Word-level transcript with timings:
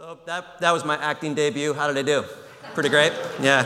So 0.00 0.16
that, 0.24 0.58
that 0.60 0.72
was 0.72 0.82
my 0.82 0.96
acting 0.96 1.34
debut. 1.34 1.74
How 1.74 1.86
did 1.86 1.98
I 1.98 2.00
do? 2.00 2.24
Pretty 2.72 2.88
great? 2.88 3.12
Yeah. 3.38 3.64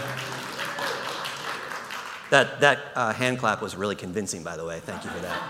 That, 2.30 2.58
that 2.58 2.80
uh, 2.96 3.12
hand 3.12 3.38
clap 3.38 3.62
was 3.62 3.76
really 3.76 3.94
convincing, 3.94 4.42
by 4.42 4.56
the 4.56 4.64
way. 4.64 4.80
Thank 4.80 5.04
you 5.04 5.10
for 5.10 5.20
that. 5.20 5.40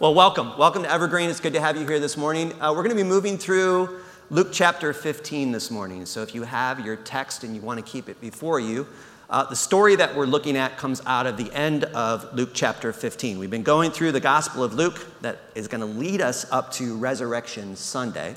Well, 0.00 0.14
welcome. 0.14 0.58
Welcome 0.58 0.82
to 0.82 0.90
Evergreen. 0.90 1.30
It's 1.30 1.38
good 1.38 1.52
to 1.52 1.60
have 1.60 1.76
you 1.76 1.86
here 1.86 2.00
this 2.00 2.16
morning. 2.16 2.52
Uh, 2.60 2.72
we're 2.74 2.82
going 2.82 2.96
to 2.96 3.00
be 3.00 3.08
moving 3.08 3.38
through 3.38 4.00
Luke 4.28 4.48
chapter 4.50 4.92
15 4.92 5.52
this 5.52 5.70
morning. 5.70 6.04
So 6.04 6.22
if 6.22 6.34
you 6.34 6.42
have 6.42 6.84
your 6.84 6.96
text 6.96 7.44
and 7.44 7.54
you 7.54 7.62
want 7.62 7.78
to 7.78 7.88
keep 7.88 8.08
it 8.08 8.20
before 8.20 8.58
you, 8.58 8.88
uh, 9.30 9.44
the 9.44 9.54
story 9.54 9.94
that 9.94 10.16
we're 10.16 10.26
looking 10.26 10.56
at 10.56 10.76
comes 10.78 11.00
out 11.06 11.28
of 11.28 11.36
the 11.36 11.52
end 11.52 11.84
of 11.84 12.34
Luke 12.34 12.50
chapter 12.54 12.92
15. 12.92 13.38
We've 13.38 13.48
been 13.48 13.62
going 13.62 13.92
through 13.92 14.10
the 14.10 14.20
Gospel 14.20 14.64
of 14.64 14.74
Luke 14.74 15.06
that 15.20 15.38
is 15.54 15.68
going 15.68 15.80
to 15.80 15.86
lead 15.86 16.20
us 16.20 16.44
up 16.50 16.72
to 16.72 16.96
Resurrection 16.96 17.76
Sunday. 17.76 18.34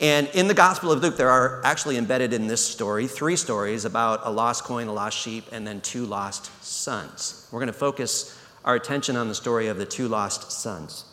And 0.00 0.26
in 0.28 0.48
the 0.48 0.54
Gospel 0.54 0.90
of 0.90 1.00
Luke, 1.02 1.16
there 1.16 1.30
are 1.30 1.64
actually 1.64 1.96
embedded 1.96 2.32
in 2.32 2.48
this 2.48 2.64
story 2.64 3.06
three 3.06 3.36
stories 3.36 3.84
about 3.84 4.20
a 4.24 4.30
lost 4.30 4.64
coin, 4.64 4.88
a 4.88 4.92
lost 4.92 5.16
sheep, 5.16 5.44
and 5.52 5.66
then 5.66 5.80
two 5.80 6.04
lost 6.04 6.50
sons. 6.64 7.48
We're 7.52 7.60
going 7.60 7.68
to 7.68 7.72
focus 7.72 8.36
our 8.64 8.74
attention 8.74 9.14
on 9.16 9.28
the 9.28 9.34
story 9.34 9.68
of 9.68 9.76
the 9.76 9.86
two 9.86 10.08
lost 10.08 10.50
sons. 10.50 11.04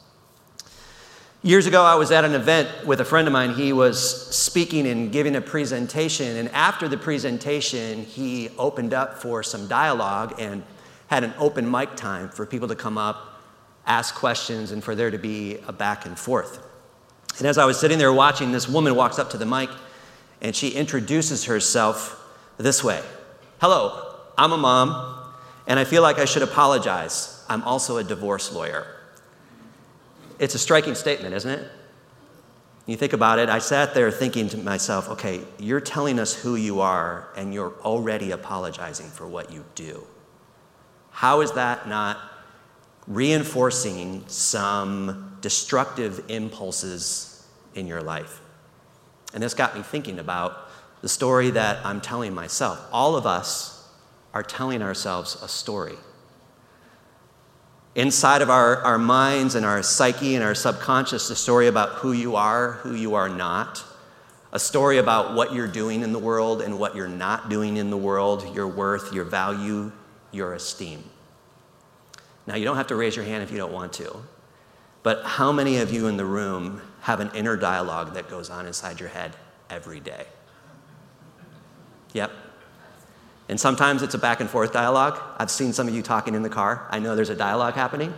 Years 1.43 1.65
ago, 1.65 1.83
I 1.83 1.95
was 1.95 2.11
at 2.11 2.23
an 2.23 2.33
event 2.33 2.85
with 2.85 3.01
a 3.01 3.05
friend 3.05 3.27
of 3.27 3.33
mine. 3.33 3.53
He 3.53 3.73
was 3.73 4.29
speaking 4.35 4.87
and 4.87 5.11
giving 5.11 5.35
a 5.35 5.41
presentation. 5.41 6.37
And 6.37 6.49
after 6.49 6.87
the 6.87 6.98
presentation, 6.98 8.03
he 8.03 8.49
opened 8.57 8.93
up 8.93 9.17
for 9.17 9.43
some 9.43 9.67
dialogue 9.67 10.35
and 10.39 10.63
had 11.07 11.23
an 11.23 11.34
open 11.37 11.70
mic 11.70 11.95
time 11.95 12.29
for 12.29 12.45
people 12.45 12.67
to 12.67 12.75
come 12.75 12.98
up, 12.98 13.41
ask 13.85 14.15
questions, 14.15 14.71
and 14.71 14.84
for 14.84 14.95
there 14.95 15.11
to 15.11 15.17
be 15.17 15.57
a 15.67 15.73
back 15.73 16.05
and 16.05 16.17
forth. 16.17 16.70
And 17.38 17.48
as 17.48 17.58
I 17.58 17.66
was 17.66 17.80
sitting 17.80 17.98
there 17.98 18.13
watching, 18.13 18.52
this 18.52 18.67
woman 18.67 18.95
walks 18.95 19.17
up 19.20 19.30
to 19.31 19.38
the 19.38 19.45
mic 19.45 19.70
and 20.41 20.55
she 20.55 20.70
introduces 20.70 21.45
herself 21.45 22.17
this 22.57 22.84
way 22.84 23.02
Hello, 23.59 24.15
I'm 24.38 24.51
a 24.51 24.57
mom, 24.57 25.34
and 25.68 25.79
I 25.79 25.84
feel 25.84 26.01
like 26.01 26.18
I 26.18 26.26
should 26.26 26.41
apologize. 26.41 27.46
I'm 27.48 27.63
also 27.63 27.98
a 27.98 28.04
divorce 28.04 28.51
lawyer. 28.51 28.88
It's 30.40 30.55
a 30.55 30.60
striking 30.60 30.96
statement, 30.96 31.35
isn't 31.35 31.51
it? 31.51 31.71
You 32.88 32.98
think 32.98 33.13
about 33.13 33.38
it, 33.38 33.49
I 33.49 33.60
sat 33.60 33.93
there 33.93 34.10
thinking 34.10 34.49
to 34.49 34.57
myself, 34.57 35.10
okay, 35.10 35.41
you're 35.60 35.79
telling 35.79 36.20
us 36.20 36.34
who 36.34 36.55
you 36.55 36.82
are, 36.82 37.29
and 37.38 37.54
you're 37.54 37.73
already 37.82 38.32
apologizing 38.32 39.07
for 39.07 39.27
what 39.27 39.51
you 39.51 39.63
do. 39.76 40.04
How 41.12 41.41
is 41.41 41.51
that 41.51 41.88
not 41.88 42.18
reinforcing 43.13 44.23
some 44.27 45.37
destructive 45.41 46.23
impulses 46.29 47.48
in 47.76 47.87
your 47.87 48.01
life? 48.01 48.41
And 49.34 49.41
this 49.41 49.54
got 49.54 49.76
me 49.76 49.81
thinking 49.81 50.20
about 50.20 50.70
the 51.01 51.09
story 51.09 51.49
that 51.51 51.85
I'm 51.85 52.01
telling 52.01 52.34
myself. 52.34 52.79
All 52.91 53.15
of 53.15 53.26
us 53.26 53.87
are 54.34 54.43
telling 54.43 54.82
ourselves 54.82 55.41
a 55.41 55.48
story 55.48 55.95
inside 57.95 58.41
of 58.41 58.49
our, 58.49 58.77
our 58.84 58.98
minds 58.98 59.55
and 59.55 59.65
our 59.65 59.84
psyche 59.84 60.35
and 60.35 60.43
our 60.43 60.55
subconscious 60.55 61.29
a 61.29 61.35
story 61.35 61.67
about 61.67 61.89
who 61.95 62.13
you 62.13 62.35
are, 62.35 62.73
who 62.73 62.95
you 62.95 63.15
are 63.15 63.29
not, 63.29 63.84
a 64.53 64.59
story 64.59 64.97
about 64.97 65.35
what 65.35 65.53
you're 65.53 65.67
doing 65.67 66.01
in 66.01 66.13
the 66.13 66.19
world 66.19 66.62
and 66.62 66.78
what 66.78 66.95
you're 66.95 67.07
not 67.07 67.50
doing 67.50 67.78
in 67.78 67.89
the 67.89 67.97
world, 67.97 68.56
your 68.56 68.67
worth, 68.67 69.13
your 69.13 69.25
value, 69.25 69.91
your 70.31 70.53
esteem. 70.53 71.03
Now, 72.47 72.56
you 72.56 72.66
don't 72.66 72.78
have 72.78 72.88
to 72.88 72.95
raise 72.95 73.16
your 73.16 73.25
hand 73.25 73.44
if 73.44 73.51
you 73.51 73.57
don't 73.57 73.73
want 73.73 73.94
to, 73.94 74.23
but 75.03 75.23
how 75.23 75.51
many 75.51 75.78
of 75.78 75.91
you 75.94 76.07
in 76.07 76.17
the 76.17 76.25
room 76.25 76.81
have 77.01 77.19
an 77.19 77.31
inner 77.33 77.56
dialogue 77.56 78.13
that 78.13 78.29
goes 78.29 78.50
on 78.50 78.66
inside 78.66 79.00
your 79.00 79.09
head 79.09 79.35
every 79.69 80.00
day? 80.00 80.25
Yep, 82.13 82.31
and 83.51 83.59
sometimes 83.59 84.01
it's 84.01 84.13
a 84.13 84.17
back 84.17 84.39
and 84.39 84.50
forth 84.50 84.72
dialogue. 84.72 85.22
I've 85.38 85.51
seen 85.51 85.73
some 85.73 85.85
of 85.89 85.94
you 85.94 86.01
talking 86.01 86.35
in 86.35 86.41
the 86.41 86.50
car. 86.50 86.88
I 86.89 87.00
know 87.00 87.17
there's 87.17 87.29
a 87.29 87.35
dialogue 87.35 87.73
happening. 87.73 88.13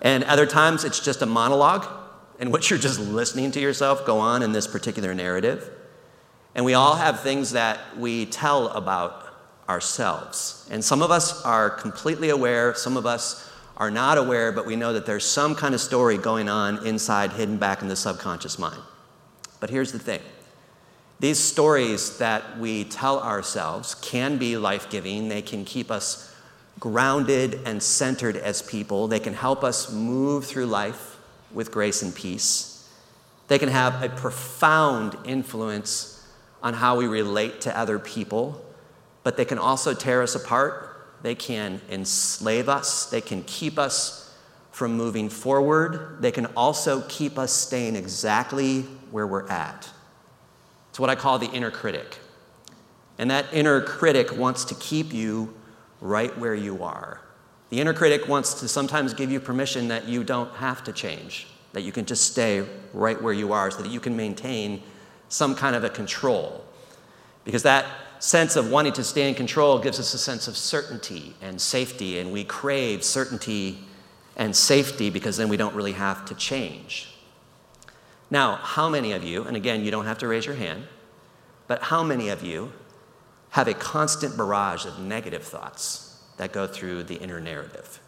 And 0.00 0.24
other 0.24 0.46
times 0.46 0.84
it's 0.84 1.00
just 1.00 1.20
a 1.20 1.26
monologue 1.26 1.86
in 2.40 2.50
which 2.50 2.70
you're 2.70 2.78
just 2.78 2.98
listening 2.98 3.50
to 3.50 3.60
yourself 3.60 4.06
go 4.06 4.18
on 4.18 4.42
in 4.42 4.52
this 4.52 4.66
particular 4.66 5.12
narrative. 5.12 5.68
And 6.54 6.64
we 6.64 6.72
all 6.72 6.96
have 6.96 7.20
things 7.20 7.52
that 7.52 7.98
we 7.98 8.24
tell 8.24 8.68
about 8.68 9.21
ourselves. 9.68 10.68
And 10.70 10.84
some 10.84 11.02
of 11.02 11.10
us 11.10 11.44
are 11.44 11.70
completely 11.70 12.30
aware, 12.30 12.74
some 12.74 12.96
of 12.96 13.06
us 13.06 13.50
are 13.76 13.90
not 13.90 14.18
aware, 14.18 14.52
but 14.52 14.66
we 14.66 14.76
know 14.76 14.92
that 14.92 15.06
there's 15.06 15.24
some 15.24 15.54
kind 15.54 15.74
of 15.74 15.80
story 15.80 16.18
going 16.18 16.48
on 16.48 16.86
inside, 16.86 17.32
hidden 17.32 17.56
back 17.56 17.82
in 17.82 17.88
the 17.88 17.96
subconscious 17.96 18.58
mind. 18.58 18.80
But 19.60 19.70
here's 19.70 19.92
the 19.92 19.98
thing 19.98 20.20
these 21.20 21.38
stories 21.38 22.18
that 22.18 22.58
we 22.58 22.84
tell 22.84 23.20
ourselves 23.20 23.94
can 23.94 24.38
be 24.38 24.56
life 24.56 24.90
giving. 24.90 25.28
They 25.28 25.40
can 25.40 25.64
keep 25.64 25.90
us 25.90 26.34
grounded 26.80 27.60
and 27.64 27.80
centered 27.80 28.36
as 28.36 28.60
people. 28.60 29.06
They 29.06 29.20
can 29.20 29.34
help 29.34 29.62
us 29.62 29.92
move 29.92 30.46
through 30.46 30.66
life 30.66 31.18
with 31.52 31.70
grace 31.70 32.02
and 32.02 32.12
peace. 32.12 32.90
They 33.46 33.58
can 33.58 33.68
have 33.68 34.02
a 34.02 34.08
profound 34.08 35.16
influence 35.24 36.26
on 36.62 36.74
how 36.74 36.96
we 36.96 37.06
relate 37.06 37.60
to 37.62 37.78
other 37.78 38.00
people, 38.00 38.60
but 39.22 39.36
they 39.36 39.44
can 39.44 39.58
also 39.58 39.94
tear 39.94 40.22
us 40.22 40.34
apart. 40.34 40.88
They 41.22 41.34
can 41.34 41.80
enslave 41.90 42.68
us. 42.68 43.06
They 43.06 43.20
can 43.20 43.44
keep 43.44 43.78
us 43.78 44.34
from 44.72 44.94
moving 44.94 45.28
forward. 45.28 46.18
They 46.20 46.32
can 46.32 46.46
also 46.56 47.02
keep 47.08 47.38
us 47.38 47.52
staying 47.52 47.94
exactly 47.94 48.82
where 49.10 49.26
we're 49.26 49.48
at. 49.48 49.88
It's 50.90 50.98
what 50.98 51.10
I 51.10 51.14
call 51.14 51.38
the 51.38 51.50
inner 51.50 51.70
critic. 51.70 52.18
And 53.18 53.30
that 53.30 53.46
inner 53.52 53.80
critic 53.80 54.36
wants 54.36 54.64
to 54.66 54.74
keep 54.74 55.12
you 55.12 55.54
right 56.00 56.36
where 56.38 56.54
you 56.54 56.82
are. 56.82 57.20
The 57.70 57.80
inner 57.80 57.94
critic 57.94 58.28
wants 58.28 58.54
to 58.60 58.68
sometimes 58.68 59.14
give 59.14 59.30
you 59.30 59.40
permission 59.40 59.88
that 59.88 60.08
you 60.08 60.24
don't 60.24 60.52
have 60.56 60.84
to 60.84 60.92
change, 60.92 61.46
that 61.72 61.82
you 61.82 61.92
can 61.92 62.04
just 62.04 62.30
stay 62.30 62.66
right 62.92 63.20
where 63.22 63.32
you 63.32 63.52
are 63.52 63.70
so 63.70 63.82
that 63.82 63.90
you 63.90 64.00
can 64.00 64.16
maintain 64.16 64.82
some 65.28 65.54
kind 65.54 65.74
of 65.76 65.84
a 65.84 65.88
control. 65.88 66.64
Because 67.44 67.62
that 67.62 67.86
sense 68.22 68.54
of 68.54 68.70
wanting 68.70 68.92
to 68.92 69.02
stay 69.02 69.28
in 69.28 69.34
control 69.34 69.80
gives 69.80 69.98
us 69.98 70.14
a 70.14 70.18
sense 70.18 70.46
of 70.46 70.56
certainty 70.56 71.34
and 71.42 71.60
safety, 71.60 72.20
and 72.20 72.32
we 72.32 72.44
crave 72.44 73.02
certainty 73.02 73.80
and 74.36 74.54
safety 74.54 75.10
because 75.10 75.36
then 75.36 75.48
we 75.48 75.56
don't 75.56 75.74
really 75.74 75.92
have 75.92 76.24
to 76.26 76.34
change. 76.36 77.12
Now, 78.30 78.54
how 78.54 78.88
many 78.88 79.10
of 79.10 79.24
you, 79.24 79.42
and 79.42 79.56
again, 79.56 79.84
you 79.84 79.90
don't 79.90 80.04
have 80.04 80.18
to 80.18 80.28
raise 80.28 80.46
your 80.46 80.54
hand, 80.54 80.84
but 81.66 81.82
how 81.82 82.04
many 82.04 82.28
of 82.28 82.44
you 82.44 82.72
have 83.50 83.66
a 83.66 83.74
constant 83.74 84.36
barrage 84.36 84.86
of 84.86 85.00
negative 85.00 85.42
thoughts 85.42 86.22
that 86.36 86.52
go 86.52 86.68
through 86.68 87.02
the 87.02 87.16
inner 87.16 87.40
narrative? 87.40 87.98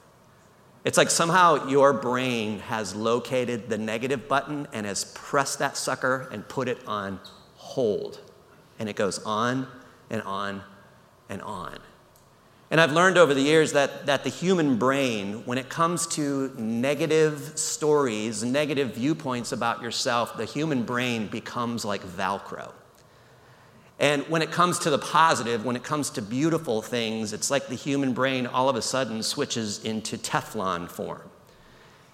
It's 0.84 0.96
like 0.96 1.10
somehow 1.10 1.66
your 1.66 1.92
brain 1.92 2.60
has 2.60 2.94
located 2.94 3.68
the 3.68 3.78
negative 3.78 4.28
button 4.28 4.68
and 4.72 4.86
has 4.86 5.06
pressed 5.06 5.58
that 5.58 5.76
sucker 5.76 6.28
and 6.30 6.48
put 6.48 6.68
it 6.68 6.78
on 6.86 7.18
hold. 7.56 8.20
And 8.78 8.88
it 8.88 8.94
goes 8.94 9.18
on 9.24 9.66
and 10.10 10.22
on 10.22 10.62
and 11.28 11.42
on. 11.42 11.78
And 12.70 12.80
I've 12.80 12.92
learned 12.92 13.18
over 13.18 13.34
the 13.34 13.42
years 13.42 13.72
that, 13.72 14.06
that 14.06 14.24
the 14.24 14.30
human 14.30 14.78
brain, 14.78 15.44
when 15.44 15.58
it 15.58 15.68
comes 15.68 16.06
to 16.08 16.52
negative 16.58 17.52
stories, 17.56 18.42
negative 18.42 18.94
viewpoints 18.94 19.52
about 19.52 19.82
yourself, 19.82 20.36
the 20.36 20.44
human 20.44 20.82
brain 20.82 21.28
becomes 21.28 21.84
like 21.84 22.02
Velcro. 22.02 22.72
And 24.00 24.22
when 24.28 24.42
it 24.42 24.50
comes 24.50 24.80
to 24.80 24.90
the 24.90 24.98
positive, 24.98 25.64
when 25.64 25.76
it 25.76 25.84
comes 25.84 26.10
to 26.10 26.22
beautiful 26.22 26.82
things, 26.82 27.32
it's 27.32 27.50
like 27.50 27.68
the 27.68 27.76
human 27.76 28.12
brain 28.12 28.46
all 28.46 28.68
of 28.68 28.76
a 28.76 28.82
sudden 28.82 29.22
switches 29.22 29.84
into 29.84 30.18
Teflon 30.18 30.90
form. 30.90 31.30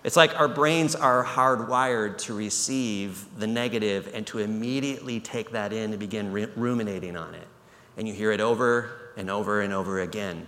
It's 0.02 0.16
like 0.16 0.38
our 0.38 0.48
brains 0.48 0.94
are 0.94 1.24
hardwired 1.24 2.18
to 2.18 2.34
receive 2.34 3.24
the 3.38 3.46
negative 3.46 4.10
and 4.12 4.26
to 4.28 4.38
immediately 4.38 5.20
take 5.20 5.52
that 5.52 5.72
in 5.72 5.90
and 5.90 5.98
begin 5.98 6.32
ruminating 6.56 7.16
on 7.16 7.34
it. 7.34 7.46
And 8.00 8.08
you 8.08 8.14
hear 8.14 8.32
it 8.32 8.40
over 8.40 9.12
and 9.18 9.28
over 9.28 9.60
and 9.60 9.74
over 9.74 10.00
again. 10.00 10.46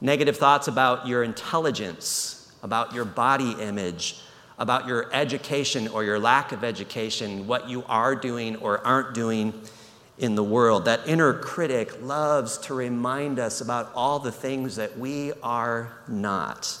Negative 0.00 0.36
thoughts 0.36 0.68
about 0.68 1.08
your 1.08 1.24
intelligence, 1.24 2.52
about 2.62 2.94
your 2.94 3.04
body 3.04 3.50
image, 3.60 4.20
about 4.60 4.86
your 4.86 5.12
education 5.12 5.88
or 5.88 6.04
your 6.04 6.20
lack 6.20 6.52
of 6.52 6.62
education, 6.62 7.48
what 7.48 7.68
you 7.68 7.82
are 7.88 8.14
doing 8.14 8.54
or 8.54 8.78
aren't 8.86 9.12
doing 9.12 9.60
in 10.18 10.36
the 10.36 10.44
world. 10.44 10.84
That 10.84 11.00
inner 11.08 11.34
critic 11.34 12.00
loves 12.00 12.58
to 12.58 12.74
remind 12.74 13.40
us 13.40 13.60
about 13.60 13.90
all 13.96 14.20
the 14.20 14.30
things 14.30 14.76
that 14.76 14.96
we 14.96 15.32
are 15.42 15.92
not, 16.06 16.78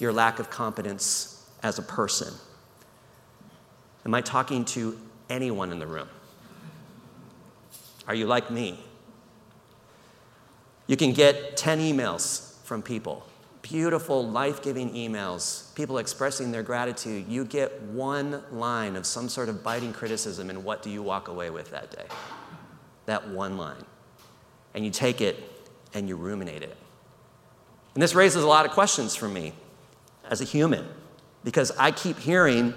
your 0.00 0.12
lack 0.12 0.40
of 0.40 0.50
competence 0.50 1.48
as 1.62 1.78
a 1.78 1.82
person. 1.82 2.34
Am 4.04 4.14
I 4.14 4.20
talking 4.20 4.64
to 4.64 4.98
anyone 5.30 5.70
in 5.70 5.78
the 5.78 5.86
room? 5.86 6.08
Are 8.08 8.16
you 8.16 8.26
like 8.26 8.50
me? 8.50 8.80
You 10.86 10.96
can 10.96 11.12
get 11.12 11.56
10 11.56 11.78
emails 11.80 12.56
from 12.64 12.82
people 12.82 13.26
beautiful, 13.62 14.28
life 14.28 14.60
giving 14.60 14.90
emails, 14.90 15.74
people 15.74 15.98
expressing 15.98 16.50
their 16.50 16.62
gratitude, 16.62 17.26
you 17.28 17.44
get 17.44 17.80
one 17.82 18.42
line 18.52 18.96
of 18.96 19.06
some 19.06 19.28
sort 19.28 19.48
of 19.48 19.62
biting 19.62 19.92
criticism, 19.92 20.50
and 20.50 20.64
what 20.64 20.82
do 20.82 20.90
you 20.90 21.02
walk 21.02 21.28
away 21.28 21.48
with 21.48 21.70
that 21.70 21.90
day? 21.90 22.04
That 23.06 23.28
one 23.28 23.56
line. 23.56 23.84
And 24.74 24.84
you 24.84 24.90
take 24.90 25.20
it 25.20 25.42
and 25.94 26.08
you 26.08 26.16
ruminate 26.16 26.62
it. 26.62 26.76
And 27.94 28.02
this 28.02 28.14
raises 28.14 28.42
a 28.42 28.46
lot 28.46 28.66
of 28.66 28.72
questions 28.72 29.14
for 29.14 29.28
me 29.28 29.52
as 30.28 30.40
a 30.40 30.44
human 30.44 30.86
because 31.44 31.70
I 31.78 31.92
keep 31.92 32.18
hearing 32.18 32.74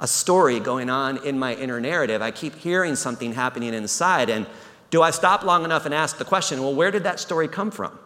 a 0.00 0.06
story 0.06 0.58
going 0.60 0.90
on 0.90 1.24
in 1.24 1.38
my 1.38 1.54
inner 1.54 1.80
narrative. 1.80 2.22
I 2.22 2.30
keep 2.30 2.54
hearing 2.56 2.96
something 2.96 3.32
happening 3.32 3.74
inside. 3.74 4.30
And 4.30 4.46
do 4.94 5.02
I 5.02 5.10
stop 5.10 5.42
long 5.42 5.64
enough 5.64 5.86
and 5.86 5.92
ask 5.92 6.18
the 6.18 6.24
question, 6.24 6.62
well, 6.62 6.72
where 6.72 6.92
did 6.92 7.02
that 7.02 7.18
story 7.18 7.48
come 7.48 7.72
from? 7.72 7.98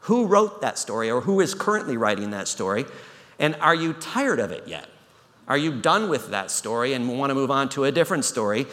Who 0.00 0.26
wrote 0.26 0.60
that 0.60 0.76
story 0.76 1.10
or 1.10 1.22
who 1.22 1.40
is 1.40 1.54
currently 1.54 1.96
writing 1.96 2.32
that 2.32 2.48
story? 2.48 2.84
And 3.38 3.56
are 3.62 3.74
you 3.74 3.94
tired 3.94 4.38
of 4.38 4.52
it 4.52 4.68
yet? 4.68 4.90
Are 5.46 5.56
you 5.56 5.80
done 5.80 6.10
with 6.10 6.28
that 6.28 6.50
story 6.50 6.92
and 6.92 7.08
want 7.18 7.30
to 7.30 7.34
move 7.34 7.50
on 7.50 7.70
to 7.70 7.84
a 7.84 7.92
different 7.92 8.26
story? 8.26 8.66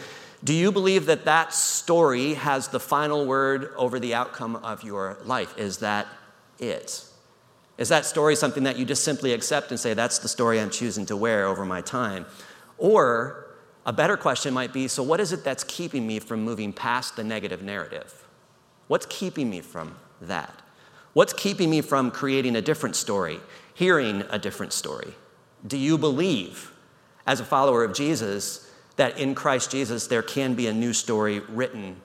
Do 0.44 0.54
you 0.54 0.70
believe 0.70 1.06
that 1.06 1.24
that 1.24 1.54
story 1.54 2.34
has 2.34 2.68
the 2.68 2.80
final 2.82 3.26
word 3.26 3.72
over 3.78 4.02
the 4.02 4.14
outcome 4.14 4.58
of 4.58 4.84
your 4.84 5.18
life? 5.24 5.58
Is 5.58 5.78
that 5.78 6.08
it? 6.60 7.06
Is 7.78 7.88
that 7.88 8.04
story 8.04 8.36
something 8.36 8.64
that 8.64 8.78
you 8.78 8.84
just 8.84 9.06
simply 9.06 9.32
accept 9.32 9.72
and 9.72 9.80
say, 9.80 9.94
that's 9.94 10.20
the 10.20 10.28
story 10.28 10.60
I'm 10.60 10.72
choosing 10.72 11.06
to 11.06 11.16
wear 11.16 11.46
over 11.46 11.64
my 11.64 11.80
time? 11.80 12.26
Or 12.78 13.45
a 13.86 13.94
better 13.94 14.18
question 14.18 14.54
might 14.54 14.74
be, 14.74 14.88
so 14.88 15.04
what 15.04 15.20
is 15.20 15.32
it 15.32 15.44
that's 15.44 15.64
keeping 15.64 16.08
me 16.08 16.20
from 16.20 16.44
moving 16.44 16.74
past 16.74 17.16
the 17.16 17.24
negative 17.24 17.62
narrative? 17.62 18.26
What's 18.88 19.06
keeping 19.08 19.50
me 19.50 19.62
from 19.62 19.96
that? 20.22 20.62
What's 21.14 21.34
keeping 21.34 21.70
me 21.70 21.82
from 21.82 22.12
creating 22.12 22.56
a 22.56 22.62
different 22.62 22.96
story, 22.96 23.40
hearing 23.74 24.24
a 24.30 24.40
different 24.40 24.74
story? 24.74 25.14
Do 25.66 25.78
you 25.78 25.98
believe, 25.98 26.72
as 27.26 27.40
a 27.40 27.46
follower 27.46 27.84
of 27.84 27.94
Jesus, 27.94 28.72
that 28.98 29.18
in 29.18 29.36
Christ 29.36 29.72
Jesus 29.72 30.08
there 30.08 30.22
can 30.22 30.56
be 30.56 30.68
a 30.68 30.74
new 30.74 30.94
story 30.94 31.40
written 31.40 31.96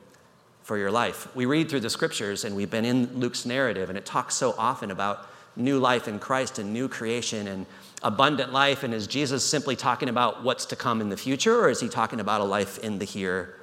for 0.63 0.77
your 0.77 0.91
life? 0.91 1.35
We 1.35 1.47
read 1.47 1.69
through 1.69 1.81
the 1.81 1.91
scriptures 1.91 2.45
and 2.45 2.55
we've 2.55 2.71
been 2.71 2.85
in 2.85 3.19
Luke's 3.19 3.45
narrative, 3.47 3.89
and 3.89 3.99
it 3.99 4.07
talks 4.07 4.35
so 4.35 4.55
often 4.57 4.91
about 4.91 5.29
new 5.57 5.79
life 5.79 6.09
in 6.09 6.19
Christ 6.19 6.59
and 6.59 6.73
new 6.73 6.89
creation 6.89 7.49
and 7.49 7.67
abundant 8.03 8.53
life. 8.53 8.83
And 8.83 8.95
is 8.95 9.07
Jesus 9.07 9.45
simply 9.45 9.77
talking 9.77 10.09
about 10.09 10.43
what's 10.43 10.67
to 10.67 10.77
come 10.77 11.01
in 11.01 11.09
the 11.09 11.17
future, 11.17 11.61
or 11.61 11.69
is 11.69 11.81
he 11.81 11.89
talking 11.89 12.21
about 12.21 12.41
a 12.41 12.45
life 12.45 12.79
in 12.79 12.99
the 12.99 13.05
here 13.05 13.57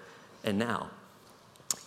and 0.43 0.57
now? 0.57 0.89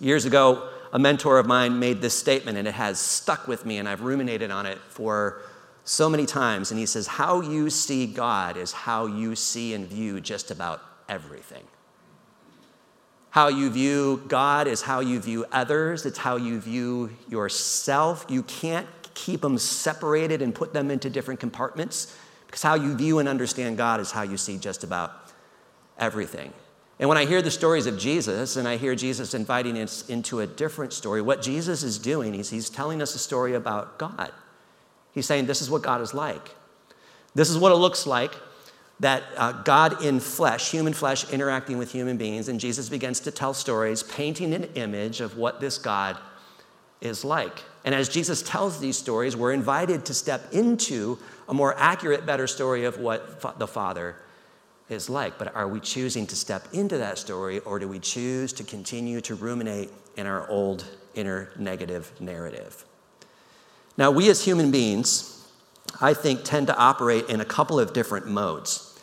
Years 0.00 0.25
ago, 0.25 0.69
a 0.93 0.99
mentor 0.99 1.38
of 1.38 1.47
mine 1.47 1.79
made 1.79 2.00
this 2.00 2.19
statement, 2.19 2.58
and 2.58 2.67
it 2.67 2.75
has 2.75 2.99
stuck 2.99 3.47
with 3.47 3.64
me, 3.64 3.79
and 3.79 3.88
I've 3.88 4.02
ruminated 4.02 4.50
on 4.50 4.67
it 4.67 4.79
for 4.88 5.43
so 5.85 6.08
many 6.08 6.26
times. 6.26 6.70
And 6.70 6.81
he 6.81 6.87
says, 6.87 7.06
How 7.06 7.41
you 7.41 7.70
see 7.70 8.06
God 8.06 8.56
is 8.56 8.73
how 8.73 9.06
you 9.06 9.37
see 9.37 9.75
and 9.75 9.87
view 9.87 10.20
just 10.20 10.50
about 10.50 10.82
everything. 11.08 11.62
How 13.31 13.47
you 13.47 13.70
view 13.70 14.25
God 14.26 14.67
is 14.67 14.82
how 14.82 15.00
you 15.00 15.20
view 15.20 15.47
others, 15.52 16.05
it's 16.05 16.19
how 16.19 16.37
you 16.37 16.58
view 16.58 17.11
yourself. 17.29 18.26
You 18.29 18.43
can't 18.43 18.88
keep 19.14 19.43
them 19.43 19.58
separated 19.58 20.43
and 20.43 20.52
put 20.52 20.73
them 20.73 20.91
into 20.91 21.08
different 21.08 21.38
compartments 21.38 22.17
because 22.50 22.62
how 22.62 22.75
you 22.75 22.97
view 22.97 23.20
and 23.20 23.29
understand 23.29 23.76
God 23.76 24.00
is 24.00 24.11
how 24.11 24.23
you 24.23 24.37
see 24.37 24.58
just 24.58 24.82
about 24.82 25.12
everything. 25.99 26.52
And 26.99 27.08
when 27.08 27.17
I 27.17 27.25
hear 27.25 27.41
the 27.41 27.50
stories 27.50 27.87
of 27.87 27.97
Jesus 27.97 28.56
and 28.56 28.67
I 28.67 28.76
hear 28.76 28.97
Jesus 28.97 29.35
inviting 29.35 29.79
us 29.79 30.08
into 30.11 30.41
a 30.41 30.49
different 30.49 30.93
story, 30.93 31.23
what 31.23 31.43
Jesus 31.43 31.85
is 31.85 31.97
doing 31.97 32.35
is 32.35 32.50
he's 32.50 32.69
telling 32.69 33.00
us 33.00 33.14
a 33.14 33.20
story 33.20 33.55
about 33.55 33.99
God. 34.00 34.32
He's 35.12 35.26
saying, 35.26 35.47
This 35.47 35.62
is 35.62 35.70
what 35.70 35.82
God 35.82 36.00
is 36.00 36.12
like. 36.12 36.56
This 37.37 37.50
is 37.50 37.56
what 37.56 37.70
it 37.70 37.76
looks 37.76 38.05
like 38.05 38.35
that 38.99 39.23
uh, 39.37 39.52
God 39.62 40.05
in 40.05 40.19
flesh, 40.19 40.73
human 40.73 40.93
flesh, 40.93 41.31
interacting 41.32 41.79
with 41.79 41.93
human 41.93 42.17
beings. 42.17 42.49
And 42.49 42.58
Jesus 42.58 42.88
begins 42.88 43.20
to 43.20 43.31
tell 43.31 43.55
stories, 43.55 44.02
painting 44.02 44.52
an 44.52 44.64
image 44.75 45.20
of 45.20 45.38
what 45.38 45.61
this 45.61 45.79
God 45.79 46.19
is 47.00 47.25
like. 47.25 47.62
And 47.85 47.94
as 47.94 48.09
Jesus 48.09 48.43
tells 48.43 48.79
these 48.79 48.99
stories, 48.99 49.37
we're 49.37 49.53
invited 49.53 50.05
to 50.06 50.15
step 50.15 50.53
into 50.53 51.19
a 51.49 51.55
more 51.55 51.75
accurate, 51.79 52.27
better 52.27 52.47
story 52.47 52.85
of 52.85 52.99
what 52.99 53.41
fa- 53.41 53.55
the 53.56 53.67
Father 53.67 54.17
is 54.88 55.09
like. 55.09 55.38
But 55.38 55.55
are 55.55 55.67
we 55.67 55.81
choosing 55.81 56.27
to 56.27 56.37
step 56.37 56.69
into 56.73 56.99
that 56.99 57.17
story, 57.19 57.61
or 57.61 57.79
do 57.79 57.88
we 57.88 57.99
choose 57.99 58.53
to 58.55 58.65
continue 58.65 59.21
to 59.23 59.35
ruminate 59.35 59.91
in 60.17 60.27
our 60.27 60.49
old 60.50 60.85
inner 61.15 61.50
negative 61.59 62.12
narrative? 62.21 62.85
Now, 63.97 64.11
we 64.11 64.29
as 64.29 64.44
human 64.44 64.71
beings, 64.71 65.49
I 66.00 66.15
think, 66.15 66.44
tend 66.44 66.67
to 66.67 66.76
operate 66.76 67.29
in 67.29 67.41
a 67.41 67.44
couple 67.44 67.81
of 67.81 67.93
different 67.93 68.26
modes. 68.26 68.99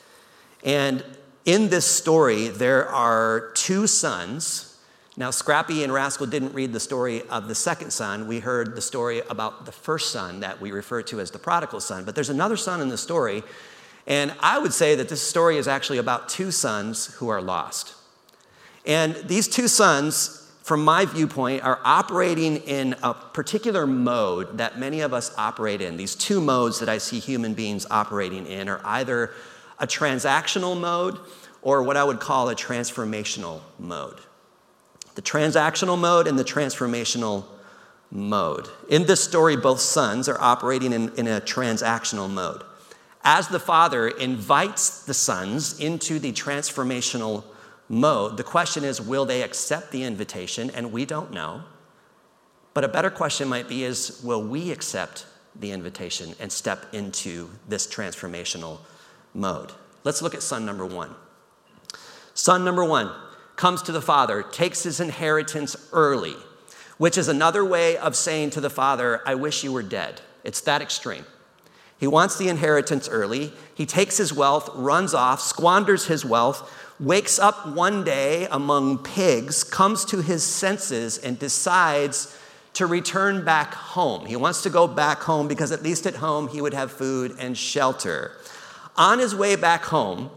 And 0.63 1.03
in 1.45 1.69
this 1.69 1.85
story, 1.85 2.49
there 2.49 2.87
are 2.87 3.51
two 3.53 3.87
sons 3.87 4.76
now, 5.19 5.31
Scrappy 5.31 5.83
and 5.83 5.91
Rascal 5.91 6.27
didn't 6.27 6.53
read 6.53 6.73
the 6.73 6.79
story 6.79 7.23
of 7.23 7.47
the 7.47 7.55
second 7.55 7.89
son. 7.89 8.27
We 8.27 8.39
heard 8.39 8.75
the 8.75 8.81
story 8.81 9.23
about 9.31 9.65
the 9.65 9.71
first 9.71 10.11
son 10.11 10.41
that 10.41 10.61
we 10.61 10.71
refer 10.71 11.01
to 11.01 11.19
as 11.19 11.31
the 11.31 11.39
prodigal 11.39 11.79
son. 11.79 12.05
But 12.05 12.13
there's 12.13 12.29
another 12.29 12.55
son 12.55 12.81
in 12.81 12.89
the 12.89 12.99
story. 12.99 13.41
And 14.05 14.31
I 14.41 14.59
would 14.59 14.73
say 14.73 14.93
that 14.93 15.09
this 15.09 15.23
story 15.23 15.57
is 15.57 15.67
actually 15.67 15.97
about 15.97 16.29
two 16.29 16.51
sons 16.51 17.15
who 17.15 17.29
are 17.29 17.41
lost. 17.41 17.95
And 18.85 19.15
these 19.25 19.47
two 19.47 19.67
sons, 19.67 20.51
from 20.61 20.85
my 20.85 21.05
viewpoint, 21.05 21.63
are 21.63 21.79
operating 21.83 22.57
in 22.57 22.95
a 23.01 23.15
particular 23.15 23.87
mode 23.87 24.59
that 24.59 24.77
many 24.77 25.01
of 25.01 25.15
us 25.15 25.33
operate 25.35 25.81
in. 25.81 25.97
These 25.97 26.13
two 26.13 26.39
modes 26.39 26.79
that 26.79 26.89
I 26.89 26.99
see 26.99 27.17
human 27.17 27.55
beings 27.55 27.87
operating 27.89 28.45
in 28.45 28.69
are 28.69 28.81
either 28.83 29.31
a 29.79 29.87
transactional 29.87 30.79
mode 30.79 31.17
or 31.63 31.81
what 31.81 31.97
I 31.97 32.03
would 32.03 32.19
call 32.19 32.49
a 32.49 32.55
transformational 32.55 33.61
mode 33.79 34.19
the 35.17 35.21
transactional 35.23 35.97
mode 35.97 36.27
and 36.27 36.37
the 36.37 36.43
transformational 36.43 37.43
mode. 38.11 38.69
In 38.87 39.07
this 39.07 39.23
story, 39.23 39.57
both 39.57 39.79
sons 39.79 40.29
are 40.29 40.39
operating 40.39 40.93
in, 40.93 41.11
in 41.15 41.27
a 41.27 41.41
transactional 41.41 42.29
mode. 42.29 42.61
As 43.23 43.47
the 43.47 43.59
father 43.59 44.09
invites 44.09 45.03
the 45.05 45.15
sons 45.15 45.79
into 45.79 46.19
the 46.19 46.31
transformational 46.33 47.43
mode, 47.89 48.37
the 48.37 48.43
question 48.43 48.83
is 48.83 49.01
will 49.01 49.25
they 49.25 49.41
accept 49.41 49.91
the 49.91 50.03
invitation? 50.03 50.69
And 50.69 50.91
we 50.91 51.03
don't 51.03 51.31
know. 51.31 51.63
But 52.75 52.83
a 52.83 52.87
better 52.87 53.09
question 53.09 53.47
might 53.47 53.67
be 53.67 53.85
is 53.85 54.21
will 54.23 54.43
we 54.43 54.69
accept 54.71 55.25
the 55.55 55.71
invitation 55.71 56.35
and 56.39 56.51
step 56.51 56.93
into 56.93 57.49
this 57.67 57.87
transformational 57.87 58.81
mode? 59.33 59.71
Let's 60.03 60.21
look 60.21 60.35
at 60.35 60.43
son 60.43 60.63
number 60.63 60.85
one. 60.85 61.15
Son 62.35 62.63
number 62.63 62.85
one 62.85 63.11
comes 63.57 63.81
to 63.81 63.91
the 63.91 64.01
father, 64.01 64.41
takes 64.41 64.83
his 64.83 65.01
inheritance 65.01 65.75
early, 65.91 66.35
which 66.97 67.17
is 67.17 67.27
another 67.27 67.65
way 67.65 67.97
of 67.97 68.15
saying 68.15 68.51
to 68.51 68.61
the 68.61 68.69
father, 68.69 69.21
I 69.25 69.35
wish 69.35 69.65
you 69.65 69.73
were 69.73 69.83
dead. 69.83 70.21
It's 70.45 70.61
that 70.61 70.81
extreme. 70.81 71.25
He 71.99 72.07
wants 72.07 72.37
the 72.37 72.47
inheritance 72.47 73.09
early. 73.09 73.51
He 73.73 73.87
takes 73.87 74.17
his 74.17 74.31
wealth, 74.31 74.69
runs 74.75 75.13
off, 75.13 75.41
squanders 75.41 76.05
his 76.05 76.23
wealth, 76.23 76.71
wakes 76.99 77.39
up 77.39 77.67
one 77.67 78.03
day 78.03 78.47
among 78.51 78.99
pigs, 78.99 79.63
comes 79.63 80.05
to 80.05 80.21
his 80.21 80.43
senses, 80.43 81.17
and 81.17 81.37
decides 81.39 82.37
to 82.73 82.85
return 82.85 83.43
back 83.43 83.73
home. 83.73 84.27
He 84.27 84.35
wants 84.35 84.61
to 84.61 84.69
go 84.69 84.87
back 84.87 85.19
home 85.21 85.47
because 85.47 85.71
at 85.71 85.81
least 85.81 86.05
at 86.05 86.15
home 86.15 86.47
he 86.47 86.61
would 86.61 86.75
have 86.75 86.91
food 86.91 87.35
and 87.39 87.57
shelter. 87.57 88.33
On 88.95 89.17
his 89.17 89.33
way 89.33 89.55
back 89.55 89.85
home, 89.85 90.29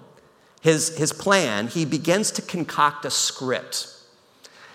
his, 0.60 0.96
his 0.96 1.12
plan, 1.12 1.68
he 1.68 1.84
begins 1.84 2.30
to 2.32 2.42
concoct 2.42 3.04
a 3.04 3.10
script. 3.10 3.88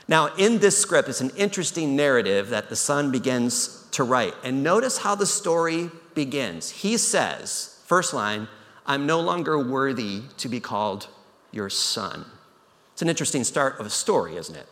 Now, 0.07 0.35
in 0.35 0.59
this 0.59 0.77
script, 0.77 1.09
it's 1.09 1.21
an 1.21 1.31
interesting 1.31 1.95
narrative 1.95 2.49
that 2.49 2.69
the 2.69 2.75
son 2.75 3.11
begins 3.11 3.87
to 3.91 4.03
write. 4.03 4.33
And 4.43 4.63
notice 4.63 4.99
how 4.99 5.15
the 5.15 5.25
story 5.25 5.89
begins. 6.13 6.69
He 6.69 6.97
says, 6.97 7.81
first 7.85 8.13
line, 8.13 8.47
I'm 8.85 9.05
no 9.05 9.19
longer 9.19 9.57
worthy 9.57 10.21
to 10.37 10.49
be 10.49 10.59
called 10.59 11.07
your 11.51 11.69
son. 11.69 12.25
It's 12.93 13.01
an 13.01 13.09
interesting 13.09 13.43
start 13.43 13.79
of 13.79 13.85
a 13.85 13.89
story, 13.89 14.37
isn't 14.37 14.55
it? 14.55 14.67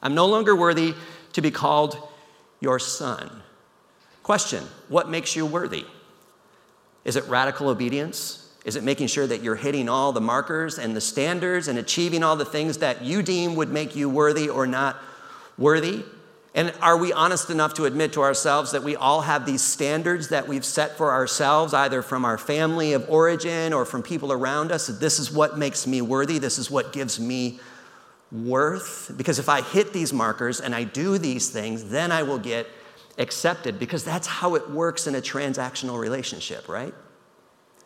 I'm 0.00 0.14
no 0.14 0.26
longer 0.26 0.54
worthy 0.54 0.94
to 1.32 1.40
be 1.40 1.50
called 1.50 1.98
your 2.60 2.78
son. 2.78 3.42
Question 4.22 4.64
What 4.88 5.08
makes 5.08 5.34
you 5.34 5.44
worthy? 5.44 5.84
Is 7.04 7.16
it 7.16 7.24
radical 7.24 7.68
obedience? 7.68 8.47
Is 8.68 8.76
it 8.76 8.84
making 8.84 9.06
sure 9.06 9.26
that 9.26 9.42
you're 9.42 9.56
hitting 9.56 9.88
all 9.88 10.12
the 10.12 10.20
markers 10.20 10.78
and 10.78 10.94
the 10.94 11.00
standards 11.00 11.68
and 11.68 11.78
achieving 11.78 12.22
all 12.22 12.36
the 12.36 12.44
things 12.44 12.76
that 12.78 13.02
you 13.02 13.22
deem 13.22 13.54
would 13.54 13.70
make 13.70 13.96
you 13.96 14.10
worthy 14.10 14.50
or 14.50 14.66
not 14.66 14.98
worthy? 15.56 16.04
And 16.54 16.74
are 16.82 16.98
we 16.98 17.10
honest 17.10 17.48
enough 17.48 17.72
to 17.74 17.86
admit 17.86 18.12
to 18.12 18.20
ourselves 18.20 18.72
that 18.72 18.82
we 18.82 18.94
all 18.94 19.22
have 19.22 19.46
these 19.46 19.62
standards 19.62 20.28
that 20.28 20.48
we've 20.48 20.66
set 20.66 20.98
for 20.98 21.12
ourselves, 21.12 21.72
either 21.72 22.02
from 22.02 22.26
our 22.26 22.36
family 22.36 22.92
of 22.92 23.08
origin 23.08 23.72
or 23.72 23.86
from 23.86 24.02
people 24.02 24.34
around 24.34 24.70
us? 24.70 24.88
That 24.88 25.00
this 25.00 25.18
is 25.18 25.32
what 25.32 25.56
makes 25.56 25.86
me 25.86 26.02
worthy, 26.02 26.38
this 26.38 26.58
is 26.58 26.70
what 26.70 26.92
gives 26.92 27.18
me 27.18 27.60
worth. 28.30 29.10
Because 29.16 29.38
if 29.38 29.48
I 29.48 29.62
hit 29.62 29.94
these 29.94 30.12
markers 30.12 30.60
and 30.60 30.74
I 30.74 30.84
do 30.84 31.16
these 31.16 31.48
things, 31.48 31.88
then 31.88 32.12
I 32.12 32.22
will 32.22 32.38
get 32.38 32.66
accepted 33.16 33.78
because 33.78 34.04
that's 34.04 34.26
how 34.26 34.56
it 34.56 34.68
works 34.68 35.06
in 35.06 35.14
a 35.14 35.22
transactional 35.22 35.98
relationship, 35.98 36.68
right? 36.68 36.92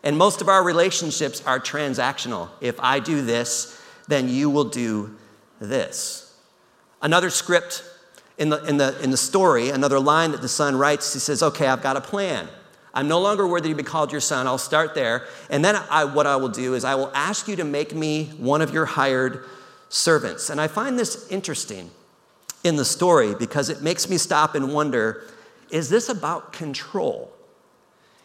And 0.03 0.17
most 0.17 0.41
of 0.41 0.49
our 0.49 0.63
relationships 0.63 1.41
are 1.45 1.59
transactional. 1.59 2.49
If 2.59 2.79
I 2.79 2.99
do 2.99 3.21
this, 3.21 3.81
then 4.07 4.27
you 4.27 4.49
will 4.49 4.65
do 4.65 5.15
this. 5.59 6.37
Another 7.01 7.29
script 7.29 7.83
in 8.37 8.49
the, 8.49 8.63
in 8.65 8.77
the, 8.77 9.01
in 9.01 9.11
the 9.11 9.17
story, 9.17 9.69
another 9.69 9.99
line 9.99 10.31
that 10.31 10.41
the 10.41 10.49
son 10.49 10.75
writes, 10.75 11.13
he 11.13 11.19
says, 11.19 11.41
Okay, 11.41 11.67
I've 11.67 11.83
got 11.83 11.95
a 11.95 12.01
plan. 12.01 12.49
I'm 12.93 13.07
no 13.07 13.19
longer 13.19 13.47
worthy 13.47 13.69
to 13.69 13.75
be 13.75 13.83
called 13.83 14.11
your 14.11 14.21
son. 14.21 14.45
I'll 14.45 14.57
start 14.57 14.93
there. 14.93 15.25
And 15.49 15.65
then 15.65 15.75
I, 15.89 16.03
what 16.05 16.27
I 16.27 16.35
will 16.35 16.49
do 16.49 16.75
is 16.75 16.85
I 16.85 16.95
will 16.95 17.11
ask 17.15 17.47
you 17.47 17.55
to 17.55 17.63
make 17.63 17.95
me 17.95 18.25
one 18.37 18.61
of 18.61 18.71
your 18.71 18.85
hired 18.85 19.45
servants. 19.89 20.49
And 20.49 20.61
I 20.61 20.67
find 20.67 20.97
this 20.97 21.27
interesting 21.29 21.89
in 22.63 22.75
the 22.75 22.85
story 22.85 23.33
because 23.33 23.69
it 23.69 23.81
makes 23.81 24.09
me 24.09 24.17
stop 24.17 24.55
and 24.55 24.73
wonder 24.73 25.23
is 25.71 25.89
this 25.89 26.07
about 26.07 26.53
control? 26.53 27.33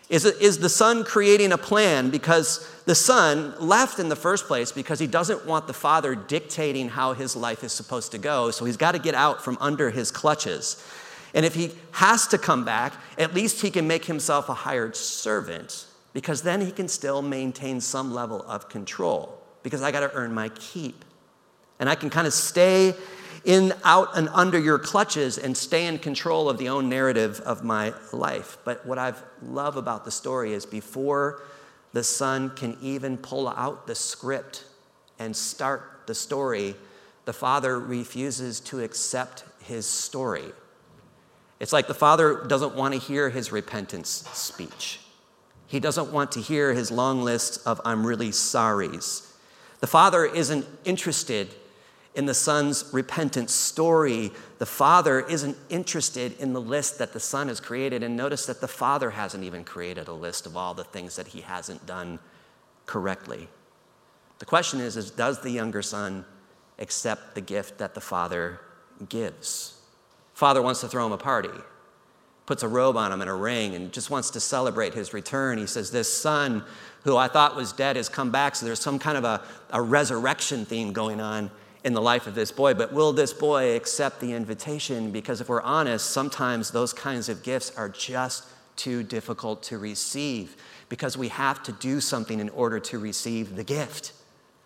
Is, 0.08 0.24
it, 0.24 0.40
is 0.40 0.58
the 0.58 0.70
son 0.70 1.04
creating 1.04 1.52
a 1.52 1.58
plan 1.58 2.08
because 2.08 2.66
the 2.86 2.94
son 2.94 3.54
left 3.58 3.98
in 3.98 4.08
the 4.08 4.16
first 4.16 4.46
place 4.46 4.72
because 4.72 4.98
he 4.98 5.06
doesn't 5.06 5.44
want 5.44 5.66
the 5.66 5.74
father 5.74 6.14
dictating 6.14 6.88
how 6.88 7.12
his 7.12 7.36
life 7.36 7.62
is 7.62 7.72
supposed 7.72 8.12
to 8.12 8.18
go, 8.18 8.50
so 8.50 8.64
he's 8.64 8.78
got 8.78 8.92
to 8.92 8.98
get 8.98 9.14
out 9.14 9.44
from 9.44 9.58
under 9.60 9.90
his 9.90 10.10
clutches. 10.10 10.82
And 11.34 11.44
if 11.44 11.54
he 11.54 11.72
has 11.92 12.26
to 12.28 12.38
come 12.38 12.64
back, 12.64 12.94
at 13.18 13.34
least 13.34 13.60
he 13.60 13.70
can 13.70 13.86
make 13.86 14.06
himself 14.06 14.48
a 14.48 14.54
hired 14.54 14.96
servant 14.96 15.86
because 16.14 16.40
then 16.40 16.62
he 16.62 16.72
can 16.72 16.88
still 16.88 17.20
maintain 17.20 17.80
some 17.80 18.14
level 18.14 18.42
of 18.48 18.70
control 18.70 19.38
because 19.62 19.82
I 19.82 19.92
got 19.92 20.00
to 20.00 20.12
earn 20.14 20.32
my 20.32 20.48
keep. 20.50 21.04
And 21.78 21.88
I 21.88 21.94
can 21.94 22.10
kind 22.10 22.26
of 22.26 22.32
stay 22.32 22.94
in 23.48 23.72
out 23.82 24.14
and 24.14 24.28
under 24.34 24.58
your 24.58 24.78
clutches 24.78 25.38
and 25.38 25.56
stay 25.56 25.86
in 25.86 25.98
control 25.98 26.50
of 26.50 26.58
the 26.58 26.68
own 26.68 26.86
narrative 26.90 27.40
of 27.40 27.64
my 27.64 27.94
life. 28.12 28.58
But 28.62 28.84
what 28.84 28.98
I 28.98 29.14
love 29.42 29.78
about 29.78 30.04
the 30.04 30.10
story 30.10 30.52
is 30.52 30.66
before 30.66 31.42
the 31.94 32.04
son 32.04 32.50
can 32.50 32.76
even 32.82 33.16
pull 33.16 33.48
out 33.48 33.86
the 33.86 33.94
script 33.94 34.66
and 35.18 35.34
start 35.34 36.02
the 36.06 36.14
story, 36.14 36.74
the 37.24 37.32
father 37.32 37.80
refuses 37.80 38.60
to 38.60 38.80
accept 38.80 39.44
his 39.62 39.86
story. 39.86 40.52
It's 41.58 41.72
like 41.72 41.86
the 41.86 41.94
father 41.94 42.44
doesn't 42.46 42.74
want 42.74 42.92
to 42.92 43.00
hear 43.00 43.30
his 43.30 43.50
repentance 43.50 44.10
speech. 44.34 45.00
He 45.66 45.80
doesn't 45.80 46.12
want 46.12 46.32
to 46.32 46.40
hear 46.40 46.74
his 46.74 46.90
long 46.90 47.22
list 47.22 47.66
of 47.66 47.80
I'm 47.82 48.06
really 48.06 48.28
sorries. 48.28 49.26
The 49.80 49.86
father 49.86 50.26
isn't 50.26 50.66
interested 50.84 51.54
in 52.18 52.26
the 52.26 52.34
son's 52.34 52.90
repentance 52.92 53.54
story, 53.54 54.32
the 54.58 54.66
father 54.66 55.20
isn't 55.20 55.56
interested 55.68 56.36
in 56.40 56.52
the 56.52 56.60
list 56.60 56.98
that 56.98 57.12
the 57.12 57.20
son 57.20 57.46
has 57.46 57.60
created. 57.60 58.02
And 58.02 58.16
notice 58.16 58.44
that 58.46 58.60
the 58.60 58.66
father 58.66 59.10
hasn't 59.10 59.44
even 59.44 59.62
created 59.62 60.08
a 60.08 60.12
list 60.12 60.44
of 60.44 60.56
all 60.56 60.74
the 60.74 60.82
things 60.82 61.14
that 61.14 61.28
he 61.28 61.42
hasn't 61.42 61.86
done 61.86 62.18
correctly. 62.86 63.46
The 64.40 64.46
question 64.46 64.80
is, 64.80 64.96
is 64.96 65.12
does 65.12 65.40
the 65.42 65.50
younger 65.50 65.80
son 65.80 66.24
accept 66.80 67.36
the 67.36 67.40
gift 67.40 67.78
that 67.78 67.94
the 67.94 68.00
father 68.00 68.58
gives? 69.08 69.80
Father 70.34 70.60
wants 70.60 70.80
to 70.80 70.88
throw 70.88 71.06
him 71.06 71.12
a 71.12 71.18
party, 71.18 71.50
puts 72.46 72.64
a 72.64 72.68
robe 72.68 72.96
on 72.96 73.12
him 73.12 73.20
and 73.20 73.30
a 73.30 73.34
ring, 73.34 73.76
and 73.76 73.92
just 73.92 74.10
wants 74.10 74.30
to 74.30 74.40
celebrate 74.40 74.92
his 74.92 75.14
return. 75.14 75.56
He 75.56 75.66
says, 75.66 75.92
This 75.92 76.12
son 76.12 76.64
who 77.04 77.16
I 77.16 77.28
thought 77.28 77.54
was 77.54 77.72
dead 77.72 77.94
has 77.94 78.08
come 78.08 78.32
back. 78.32 78.56
So 78.56 78.66
there's 78.66 78.80
some 78.80 78.98
kind 78.98 79.16
of 79.16 79.22
a, 79.22 79.40
a 79.70 79.80
resurrection 79.80 80.64
theme 80.64 80.92
going 80.92 81.20
on 81.20 81.52
in 81.88 81.94
the 81.94 82.02
life 82.02 82.26
of 82.26 82.34
this 82.34 82.52
boy, 82.52 82.74
but 82.74 82.92
will 82.92 83.14
this 83.14 83.32
boy 83.32 83.74
accept 83.74 84.20
the 84.20 84.34
invitation? 84.34 85.10
Because 85.10 85.40
if 85.40 85.48
we're 85.48 85.62
honest, 85.62 86.10
sometimes 86.10 86.70
those 86.70 86.92
kinds 86.92 87.30
of 87.30 87.42
gifts 87.42 87.72
are 87.76 87.88
just 87.88 88.44
too 88.76 89.02
difficult 89.02 89.62
to 89.64 89.78
receive 89.78 90.54
because 90.90 91.16
we 91.16 91.28
have 91.28 91.62
to 91.62 91.72
do 91.72 91.98
something 91.98 92.40
in 92.40 92.50
order 92.50 92.78
to 92.78 92.98
receive 92.98 93.56
the 93.56 93.64
gift. 93.64 94.12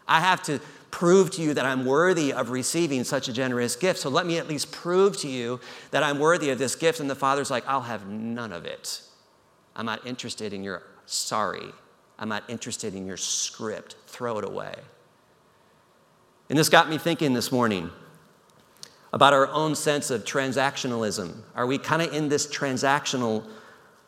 I 0.08 0.18
have 0.18 0.42
to 0.42 0.60
prove 0.90 1.30
to 1.32 1.42
you 1.42 1.54
that 1.54 1.64
I'm 1.64 1.86
worthy 1.86 2.32
of 2.32 2.50
receiving 2.50 3.04
such 3.04 3.28
a 3.28 3.32
generous 3.32 3.76
gift. 3.76 4.00
So 4.00 4.10
let 4.10 4.26
me 4.26 4.36
at 4.38 4.48
least 4.48 4.72
prove 4.72 5.16
to 5.18 5.28
you 5.28 5.60
that 5.92 6.02
I'm 6.02 6.18
worthy 6.18 6.50
of 6.50 6.58
this 6.58 6.74
gift. 6.74 6.98
And 6.98 7.08
the 7.08 7.14
father's 7.14 7.52
like, 7.52 7.66
I'll 7.68 7.82
have 7.82 8.08
none 8.08 8.52
of 8.52 8.66
it. 8.66 9.00
I'm 9.76 9.86
not 9.86 10.04
interested 10.04 10.52
in 10.52 10.64
your 10.64 10.82
sorry. 11.06 11.70
I'm 12.18 12.28
not 12.28 12.42
interested 12.48 12.96
in 12.96 13.06
your 13.06 13.16
script. 13.16 13.94
Throw 14.08 14.38
it 14.38 14.44
away. 14.44 14.74
And 16.52 16.58
this 16.58 16.68
got 16.68 16.90
me 16.90 16.98
thinking 16.98 17.32
this 17.32 17.50
morning 17.50 17.90
about 19.10 19.32
our 19.32 19.48
own 19.48 19.74
sense 19.74 20.10
of 20.10 20.26
transactionalism. 20.26 21.34
Are 21.54 21.66
we 21.66 21.78
kind 21.78 22.02
of 22.02 22.12
in 22.12 22.28
this 22.28 22.46
transactional 22.46 23.48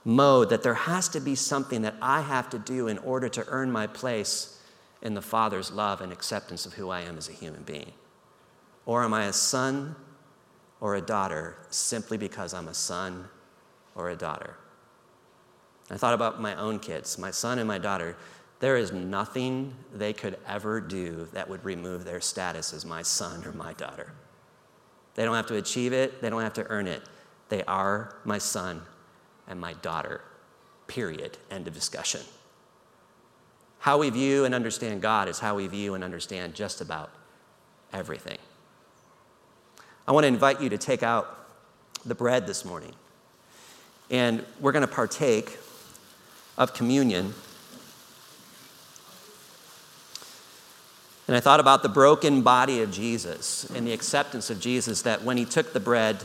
mode 0.05 0.51
that 0.51 0.63
there 0.63 0.75
has 0.75 1.09
to 1.09 1.21
be 1.21 1.37
something 1.37 1.81
that 1.81 1.95
I 2.03 2.21
have 2.21 2.51
to 2.51 2.59
do 2.59 2.89
in 2.89 2.99
order 2.99 3.31
to 3.31 3.47
earn 3.49 3.73
my 3.73 3.87
place 3.87 4.61
in 5.01 5.15
the 5.15 5.23
Father's 5.23 5.73
love 5.73 6.03
and 6.03 6.13
acceptance 6.13 6.67
of 6.67 6.75
who 6.75 6.91
I 6.91 7.01
am 7.01 7.17
as 7.17 7.31
a 7.31 7.33
human 7.33 7.63
being? 7.63 7.93
Or 8.85 9.05
am 9.05 9.15
I 9.15 9.25
a 9.25 9.33
son 9.33 9.97
or 10.83 10.97
a 10.97 11.01
daughter 11.01 11.57
simply 11.71 12.19
because 12.19 12.53
I'm 12.53 12.69
a 12.69 12.75
son 12.75 13.27
or 13.95 14.11
a 14.11 14.17
daughter? 14.17 14.59
I 15.91 15.97
thought 15.97 16.13
about 16.13 16.43
my 16.43 16.55
own 16.57 16.79
kids, 16.79 17.17
my 17.17 17.31
son 17.31 17.59
and 17.59 17.67
my 17.67 17.79
daughter. 17.79 18.19
There 18.61 18.77
is 18.77 18.93
nothing 18.93 19.75
they 19.93 20.13
could 20.13 20.39
ever 20.47 20.81
do 20.81 21.29
that 21.33 21.49
would 21.49 21.65
remove 21.65 22.05
their 22.05 22.21
status 22.21 22.73
as 22.73 22.85
my 22.87 23.03
son 23.03 23.45
or 23.45 23.53
my 23.53 23.73
daughter. 23.75 24.13
They 25.15 25.25
don't 25.25 25.35
have 25.35 25.47
to 25.47 25.57
achieve 25.57 25.93
it, 25.93 26.21
they 26.23 26.31
don't 26.31 26.43
have 26.43 26.55
to 26.55 26.67
earn 26.69 26.87
it. 26.87 27.03
They 27.49 27.63
are 27.65 28.17
my 28.25 28.39
son 28.39 28.83
and 29.47 29.61
my 29.61 29.75
daughter. 29.75 30.23
Period. 30.87 31.39
End 31.51 31.69
of 31.69 31.75
discussion. 31.75 32.21
How 33.81 33.99
we 33.99 34.11
view 34.11 34.45
and 34.45 34.55
understand 34.55 35.03
God 35.03 35.29
is 35.29 35.39
how 35.39 35.57
we 35.57 35.67
view 35.67 35.95
and 35.95 36.03
understand 36.03 36.55
just 36.55 36.81
about 36.81 37.11
everything. 37.93 38.39
I 40.07 40.13
want 40.13 40.25
to 40.25 40.29
invite 40.29 40.61
you 40.61 40.69
to 40.71 40.79
take 40.79 41.03
out 41.03 41.49
the 42.05 42.15
bread 42.15 42.47
this 42.47 42.65
morning. 42.65 42.95
And 44.11 44.45
we're 44.61 44.73
going 44.73 44.87
to 44.87 44.93
partake 44.93 45.59
of 46.59 46.75
communion. 46.75 47.35
And 51.26 51.37
I 51.37 51.40
thought 51.40 51.61
about 51.61 51.83
the 51.83 51.88
broken 51.88 52.43
body 52.43 52.83
of 52.83 52.90
Jesus 52.90 53.64
and 53.75 53.87
the 53.87 53.93
acceptance 53.93 54.50
of 54.50 54.61
Jesus 54.61 55.02
that 55.02 55.23
when 55.23 55.37
he 55.37 55.45
took 55.45 55.73
the 55.73 55.81
bread 55.81 56.23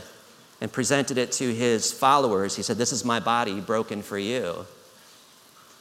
and 0.60 0.70
presented 0.70 1.16
it 1.16 1.32
to 1.32 1.54
his 1.54 1.90
followers, 1.90 2.56
he 2.56 2.62
said, 2.62 2.76
This 2.76 2.92
is 2.92 3.04
my 3.04 3.18
body 3.18 3.60
broken 3.60 4.02
for 4.02 4.18
you. 4.18 4.66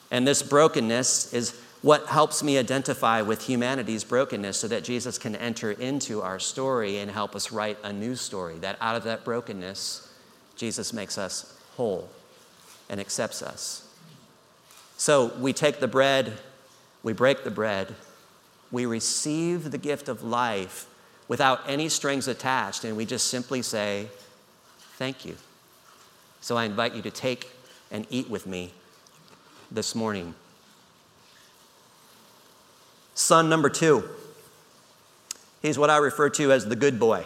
And 0.09 0.25
this 0.25 0.41
brokenness 0.41 1.33
is 1.33 1.59
what 1.81 2.07
helps 2.07 2.43
me 2.43 2.57
identify 2.57 3.21
with 3.21 3.45
humanity's 3.45 4.03
brokenness 4.03 4.57
so 4.57 4.67
that 4.67 4.83
Jesus 4.83 5.17
can 5.17 5.35
enter 5.35 5.71
into 5.71 6.21
our 6.21 6.39
story 6.39 6.97
and 6.97 7.11
help 7.11 7.35
us 7.35 7.51
write 7.51 7.77
a 7.83 7.93
new 7.93 8.15
story. 8.15 8.57
That 8.59 8.77
out 8.81 8.95
of 8.95 9.03
that 9.03 9.23
brokenness, 9.23 10.11
Jesus 10.55 10.93
makes 10.93 11.17
us 11.17 11.57
whole 11.75 12.09
and 12.89 12.99
accepts 12.99 13.41
us. 13.41 13.85
So 14.97 15.33
we 15.39 15.53
take 15.53 15.79
the 15.79 15.88
bread, 15.88 16.33
we 17.03 17.13
break 17.13 17.43
the 17.43 17.51
bread, 17.51 17.95
we 18.71 18.85
receive 18.85 19.71
the 19.71 19.77
gift 19.77 20.09
of 20.09 20.23
life 20.23 20.88
without 21.27 21.61
any 21.67 21.89
strings 21.89 22.27
attached, 22.27 22.83
and 22.83 22.95
we 22.97 23.05
just 23.05 23.27
simply 23.27 23.61
say, 23.61 24.07
Thank 24.97 25.23
you. 25.23 25.38
So 26.41 26.57
I 26.57 26.65
invite 26.65 26.93
you 26.93 27.01
to 27.03 27.11
take 27.11 27.49
and 27.89 28.05
eat 28.09 28.29
with 28.29 28.45
me 28.45 28.73
this 29.71 29.95
morning. 29.95 30.35
Son 33.15 33.49
number 33.49 33.69
two. 33.69 34.03
He's 35.61 35.77
what 35.77 35.89
I 35.89 35.97
refer 35.97 36.29
to 36.31 36.51
as 36.51 36.65
the 36.65 36.75
good 36.75 36.99
boy. 36.99 37.25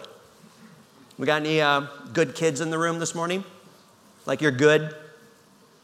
We 1.18 1.26
got 1.26 1.42
any 1.42 1.62
uh, 1.62 1.82
good 2.14 2.36
kids 2.36 2.62
in 2.62 2.72
the 2.72 2.78
room 2.78 3.00
this 3.00 3.14
morning? 3.14 3.44
Like 4.26 4.42
you're 4.42 4.52
good? 4.52 4.96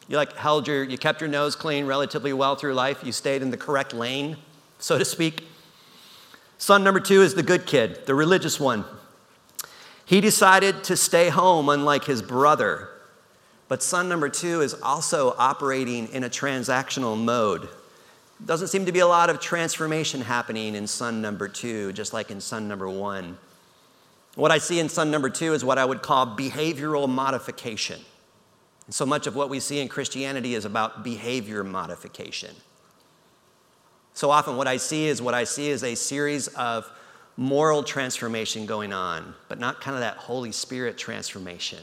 You 0.08 0.18
like 0.18 0.36
held 0.36 0.68
your, 0.68 0.84
you 0.84 0.98
kept 0.98 1.22
your 1.22 1.28
nose 1.28 1.56
clean 1.56 1.86
relatively 1.86 2.34
well 2.34 2.56
through 2.56 2.74
life. 2.74 3.04
You 3.04 3.12
stayed 3.12 3.44
in 3.44 3.52
the 3.52 3.58
correct 3.58 3.94
lane, 3.94 4.38
so 4.80 4.98
to 4.98 5.06
speak. 5.06 5.48
Son 6.58 6.84
number 6.84 7.00
two 7.00 7.22
is 7.22 7.36
the 7.36 7.44
good 7.44 7.66
kid, 7.66 8.06
the 8.06 8.16
religious 8.16 8.60
one. 8.60 8.84
He 10.06 10.22
decided 10.22 10.84
to 10.86 10.98
stay 10.98 11.30
home, 11.30 11.70
unlike 11.70 12.06
his 12.06 12.22
brother. 12.22 12.90
But 13.68 13.84
son 13.84 14.10
number 14.10 14.28
two 14.28 14.62
is 14.62 14.74
also 14.74 15.36
operating 15.38 16.08
in 16.08 16.24
a 16.24 16.30
transactional 16.30 17.16
mode. 17.18 17.70
Doesn't 18.44 18.70
seem 18.70 18.86
to 18.86 18.92
be 18.92 19.00
a 19.00 19.08
lot 19.08 19.30
of 19.30 19.40
transformation 19.40 20.22
happening 20.22 20.74
in 20.74 20.88
son 20.88 21.22
number 21.22 21.48
two, 21.48 21.94
just 21.94 22.12
like 22.12 22.32
in 22.32 22.42
son 22.42 22.68
number 22.68 22.90
one. 22.90 23.38
What 24.36 24.52
I 24.52 24.58
see 24.58 24.80
in 24.80 24.90
son 24.90 25.12
number 25.12 25.30
two 25.30 25.54
is 25.54 25.64
what 25.64 25.78
I 25.78 25.86
would 25.86 26.02
call 26.02 26.26
behavioral 26.26 27.08
modification. 27.08 28.00
And 28.86 28.96
so 28.96 29.06
much 29.06 29.28
of 29.28 29.36
what 29.36 29.50
we 29.50 29.60
see 29.60 29.80
in 29.80 29.88
Christianity 29.88 30.56
is 30.56 30.66
about 30.66 31.04
behavior 31.04 31.64
modification. 31.64 32.56
So 34.20 34.32
often, 34.32 34.58
what 34.58 34.68
I 34.68 34.76
see 34.76 35.08
is 35.08 35.22
what 35.22 35.34
I 35.34 35.46
see 35.46 35.70
is 35.70 35.82
a 35.82 35.96
series 35.96 36.50
of 36.50 36.92
moral 37.38 37.84
transformation 37.84 38.66
going 38.66 38.92
on, 38.92 39.34
but 39.48 39.62
not 39.62 39.80
kind 39.80 39.96
of 39.96 40.02
that 40.02 40.18
Holy 40.18 40.52
Spirit 40.52 40.98
transformation. 40.98 41.80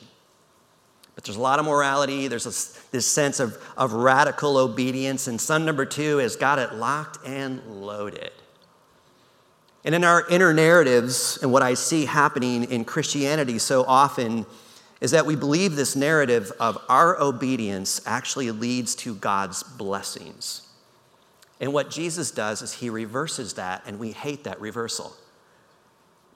But 1.15 1.25
there's 1.25 1.39
a 1.39 1.41
lot 1.41 1.61
of 1.61 1.65
morality. 1.65 2.29
There's 2.29 2.45
this 2.91 3.07
sense 3.07 3.41
of, 3.41 3.57
of 3.75 3.95
radical 3.95 4.59
obedience. 4.59 5.29
And 5.29 5.41
son 5.41 5.65
number 5.65 5.87
two 5.87 6.19
has 6.19 6.37
got 6.37 6.59
it 6.59 6.75
locked 6.75 7.27
and 7.27 7.65
loaded. 7.81 8.33
And 9.83 9.95
in 9.95 10.05
our 10.05 10.29
inner 10.29 10.53
narratives, 10.53 11.39
and 11.41 11.51
what 11.51 11.63
I 11.63 11.73
see 11.73 12.05
happening 12.05 12.65
in 12.65 12.85
Christianity 12.85 13.59
so 13.59 13.83
often, 13.89 14.45
is 15.01 15.13
that 15.13 15.25
we 15.25 15.37
believe 15.37 15.75
this 15.75 15.97
narrative 15.97 16.53
of 16.61 16.77
our 16.91 17.19
obedience 17.19 18.03
actually 18.05 18.51
leads 18.51 18.95
to 18.97 19.15
God's 19.15 19.63
blessings. 19.63 20.66
And 21.61 21.73
what 21.73 21.91
Jesus 21.91 22.31
does 22.31 22.63
is 22.63 22.75
he 22.75 22.91
reverses 22.91 23.55
that, 23.55 23.83
and 23.87 23.99
we 23.99 24.13
hate 24.13 24.45
that 24.45 24.61
reversal. 24.61 25.15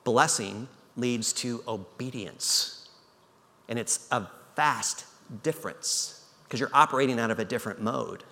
Blessing 0.04 0.68
leads 0.96 1.32
to 1.34 1.62
obedience. 1.68 2.88
And 3.68 3.78
it's 3.78 4.08
a 4.10 4.26
vast 4.56 5.04
difference 5.42 6.24
because 6.44 6.58
you're 6.58 6.70
operating 6.72 7.20
out 7.20 7.30
of 7.30 7.38
a 7.38 7.44
different 7.44 7.80
mode. 7.80 8.24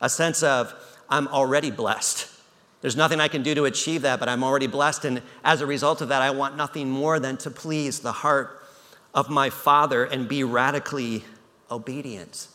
A 0.00 0.08
sense 0.08 0.42
of, 0.42 0.72
I'm 1.08 1.26
already 1.28 1.70
blessed. 1.70 2.28
There's 2.80 2.96
nothing 2.96 3.20
I 3.20 3.28
can 3.28 3.42
do 3.42 3.54
to 3.54 3.64
achieve 3.64 4.02
that, 4.02 4.20
but 4.20 4.28
I'm 4.28 4.44
already 4.44 4.66
blessed. 4.66 5.04
And 5.04 5.22
as 5.42 5.60
a 5.60 5.66
result 5.66 6.00
of 6.00 6.08
that, 6.08 6.22
I 6.22 6.30
want 6.30 6.56
nothing 6.56 6.88
more 6.88 7.18
than 7.18 7.36
to 7.38 7.50
please 7.50 8.00
the 8.00 8.12
heart 8.12 8.62
of 9.14 9.28
my 9.28 9.50
Father 9.50 10.04
and 10.04 10.28
be 10.28 10.44
radically 10.44 11.24
obedient. 11.70 12.48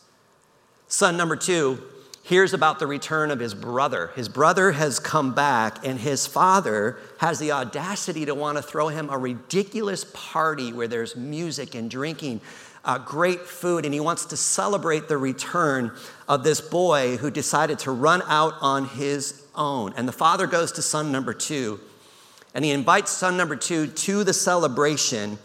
Son 0.88 1.16
number 1.16 1.36
two 1.36 1.82
hears 2.26 2.52
about 2.52 2.80
the 2.80 2.86
return 2.88 3.30
of 3.30 3.38
his 3.38 3.54
brother. 3.54 4.08
His 4.16 4.28
brother 4.28 4.72
has 4.72 4.98
come 4.98 5.32
back, 5.32 5.86
and 5.86 5.96
his 5.96 6.26
father 6.26 6.98
has 7.18 7.38
the 7.38 7.52
audacity 7.52 8.26
to 8.26 8.34
want 8.34 8.58
to 8.58 8.62
throw 8.62 8.88
him 8.88 9.08
a 9.10 9.16
ridiculous 9.16 10.04
party 10.12 10.72
where 10.72 10.88
there's 10.88 11.14
music 11.14 11.76
and 11.76 11.88
drinking 11.88 12.40
uh, 12.84 12.98
great 12.98 13.42
food, 13.42 13.84
and 13.84 13.94
he 13.94 14.00
wants 14.00 14.24
to 14.26 14.36
celebrate 14.36 15.06
the 15.06 15.16
return 15.16 15.92
of 16.28 16.42
this 16.42 16.60
boy 16.60 17.16
who 17.16 17.30
decided 17.30 17.78
to 17.78 17.92
run 17.92 18.22
out 18.26 18.54
on 18.60 18.86
his 18.86 19.46
own. 19.54 19.94
And 19.96 20.08
the 20.08 20.12
father 20.12 20.48
goes 20.48 20.72
to 20.72 20.82
son 20.82 21.12
number 21.12 21.32
two, 21.32 21.78
and 22.54 22.64
he 22.64 22.72
invites 22.72 23.12
son 23.12 23.36
number 23.36 23.54
two 23.54 23.86
to 23.86 24.24
the 24.24 24.32
celebration, 24.32 25.38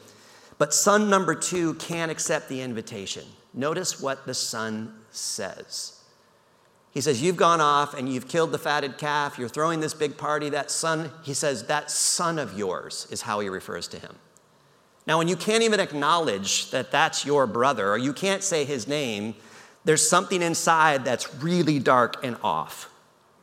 but 0.58 0.74
son 0.74 1.12
number 1.12 1.36
two 1.36 1.76
can't 1.76 2.10
accept 2.12 2.50
the 2.50 2.62
invitation. 2.62 3.26
Notice 3.54 4.02
what 4.02 4.26
the 4.26 4.34
son 4.34 4.96
says. 5.12 6.01
He 6.92 7.02
says, 7.02 7.22
You've 7.22 7.38
gone 7.38 7.62
off 7.62 7.94
and 7.94 8.08
you've 8.08 8.28
killed 8.28 8.52
the 8.52 8.58
fatted 8.58 8.98
calf, 8.98 9.40
you're 9.40 9.50
throwing 9.50 9.80
this 9.80 9.94
big 9.94 10.18
party. 10.18 10.50
That 10.50 10.70
son, 10.70 11.12
he 11.24 11.34
says, 11.34 11.66
that 11.68 11.90
son 11.90 12.38
of 12.38 12.58
yours 12.58 13.08
is 13.10 13.22
how 13.22 13.40
he 13.40 13.50
refers 13.50 13.88
to 13.90 14.00
him. 14.00 14.16
Now, 15.08 15.18
when 15.18 15.28
you 15.28 15.36
can't 15.36 15.64
even 15.64 15.80
acknowledge 15.80 16.70
that 16.72 16.92
that's 16.92 17.26
your 17.26 17.48
brother, 17.48 17.90
or 17.90 17.98
you 17.98 18.14
can't 18.14 18.44
say 18.44 18.66
his 18.66 18.88
name, 18.88 19.36
there's 19.84 20.08
something 20.08 20.42
inside 20.42 21.06
that's 21.06 21.34
really 21.36 21.80
dark 21.80 22.24
and 22.24 22.38
off. 22.44 22.90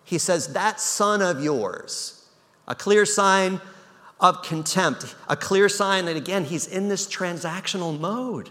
He 0.04 0.18
says, 0.18 0.52
That 0.52 0.78
son 0.78 1.20
of 1.20 1.42
yours, 1.42 2.26
a 2.68 2.74
clear 2.74 3.04
sign 3.04 3.60
of 4.20 4.42
contempt, 4.42 5.14
a 5.28 5.36
clear 5.36 5.68
sign 5.68 6.04
that, 6.04 6.16
again, 6.16 6.44
he's 6.44 6.66
in 6.66 6.88
this 6.88 7.06
transactional 7.06 7.98
mode. 7.98 8.50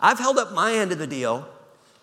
I've 0.00 0.18
held 0.18 0.38
up 0.38 0.52
my 0.52 0.74
end 0.74 0.92
of 0.92 0.98
the 0.98 1.06
deal. 1.06 1.48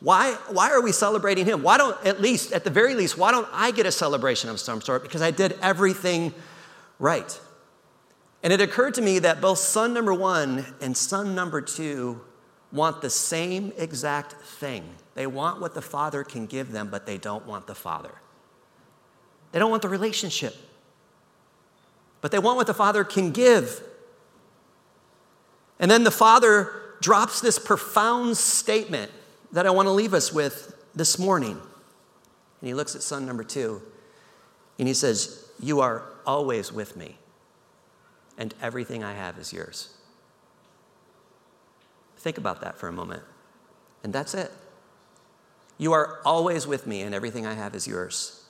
Why, 0.02 0.34
why 0.48 0.72
are 0.72 0.82
we 0.82 0.92
celebrating 0.92 1.46
him? 1.46 1.62
Why 1.62 1.78
don't, 1.78 1.98
at 2.06 2.22
least, 2.22 2.54
at 2.54 2.64
the 2.64 2.70
very 2.70 2.96
least, 2.96 3.18
why 3.18 3.32
don't 3.32 3.48
I 3.52 3.72
get 3.72 3.86
a 3.86 3.92
celebration 3.92 4.50
of 4.50 4.60
some 4.60 4.80
sort? 4.80 5.04
Because 5.04 5.22
I 5.22 5.32
did 5.32 5.58
everything 5.62 6.34
right. 7.00 7.40
And 8.42 8.54
it 8.54 8.62
occurred 8.62 8.94
to 8.94 9.02
me 9.02 9.20
that 9.20 9.42
both 9.42 9.58
son 9.58 9.94
number 9.94 10.14
one 10.14 10.66
and 10.80 10.96
son 10.96 11.36
number 11.36 11.60
two 11.60 12.22
want 12.72 13.02
the 13.02 13.10
same 13.10 13.74
exact 13.78 14.34
thing. 14.34 14.88
They 15.16 15.28
want 15.28 15.60
what 15.60 15.74
the 15.74 15.82
father 15.82 16.24
can 16.24 16.46
give 16.46 16.72
them, 16.72 16.90
but 16.90 17.06
they 17.06 17.18
don't 17.18 17.46
want 17.46 17.68
the 17.68 17.76
father. 17.76 18.14
They 19.52 19.60
don't 19.60 19.72
want 19.72 19.82
the 19.82 19.90
relationship, 19.90 20.56
but 22.22 22.32
they 22.32 22.40
want 22.40 22.56
what 22.56 22.68
the 22.68 22.74
father 22.74 23.04
can 23.04 23.32
give. 23.32 23.82
And 25.80 25.90
then 25.90 26.04
the 26.04 26.12
father 26.12 26.72
drops 27.02 27.42
this 27.42 27.58
profound 27.58 28.38
statement 28.38 29.12
that 29.52 29.66
I 29.66 29.72
want 29.72 29.88
to 29.88 29.92
leave 29.92 30.14
us 30.14 30.32
with 30.34 30.76
this 30.96 31.18
morning. 31.18 31.60
And 32.62 32.68
he 32.68 32.74
looks 32.74 32.96
at 32.96 33.02
son 33.02 33.26
number 33.26 33.44
two 33.44 33.82
and 34.78 34.88
he 34.88 34.94
says, 34.94 35.50
You 35.60 35.82
are 35.82 36.04
always 36.26 36.72
with 36.72 36.96
me 36.96 37.18
and 38.40 38.56
everything 38.62 39.04
I 39.04 39.14
have 39.14 39.38
is 39.38 39.54
yours. 39.54 39.90
Think 42.18 42.38
about 42.38 42.62
that 42.62 42.78
for 42.78 42.88
a 42.88 42.92
moment. 42.92 43.22
And 44.04 44.14
that's 44.14 44.34
it. 44.34 44.52
You 45.78 45.94
are 45.94 46.20
always 46.26 46.66
with 46.66 46.88
me, 46.88 47.02
and 47.02 47.16
everything 47.16 47.46
I 47.46 47.54
have 47.54 47.76
is 47.76 47.88
yours. 47.88 48.44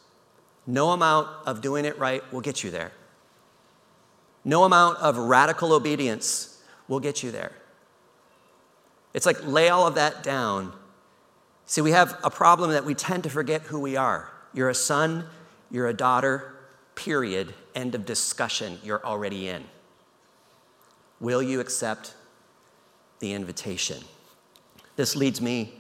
No 0.66 0.92
amount 0.92 1.28
of 1.46 1.62
doing 1.62 1.86
it 1.86 1.98
right 2.00 2.22
will 2.32 2.42
get 2.42 2.64
you 2.64 2.72
there. 2.72 2.92
No 4.46 4.64
amount 4.64 4.98
of 5.00 5.18
radical 5.18 5.74
obedience 5.74 6.62
will 6.88 7.00
get 7.00 7.22
you 7.22 7.32
there. 7.32 7.52
It's 9.14 9.26
like 9.26 9.46
lay 9.46 9.70
all 9.70 9.88
of 9.88 9.96
that 9.96 10.24
down. 10.24 10.74
See, 11.70 11.82
we 11.82 11.92
have 11.92 12.18
a 12.24 12.32
problem 12.32 12.72
that 12.72 12.84
we 12.84 12.96
tend 12.96 13.22
to 13.26 13.30
forget 13.30 13.62
who 13.62 13.80
we 13.80 13.96
are. 13.96 14.32
You're 14.56 14.70
a 14.70 14.74
son, 14.74 15.28
you're 15.70 15.88
a 15.88 15.94
daughter, 15.94 16.56
period, 16.96 17.54
end 17.76 17.94
of 17.94 18.08
discussion, 18.08 18.80
you're 18.84 19.06
already 19.06 19.50
in. 19.50 19.66
Will 21.20 21.44
you 21.44 21.60
accept 21.60 22.16
the 23.20 23.34
invitation? 23.34 24.04
This 24.96 25.16
leads 25.16 25.42
me 25.42 25.76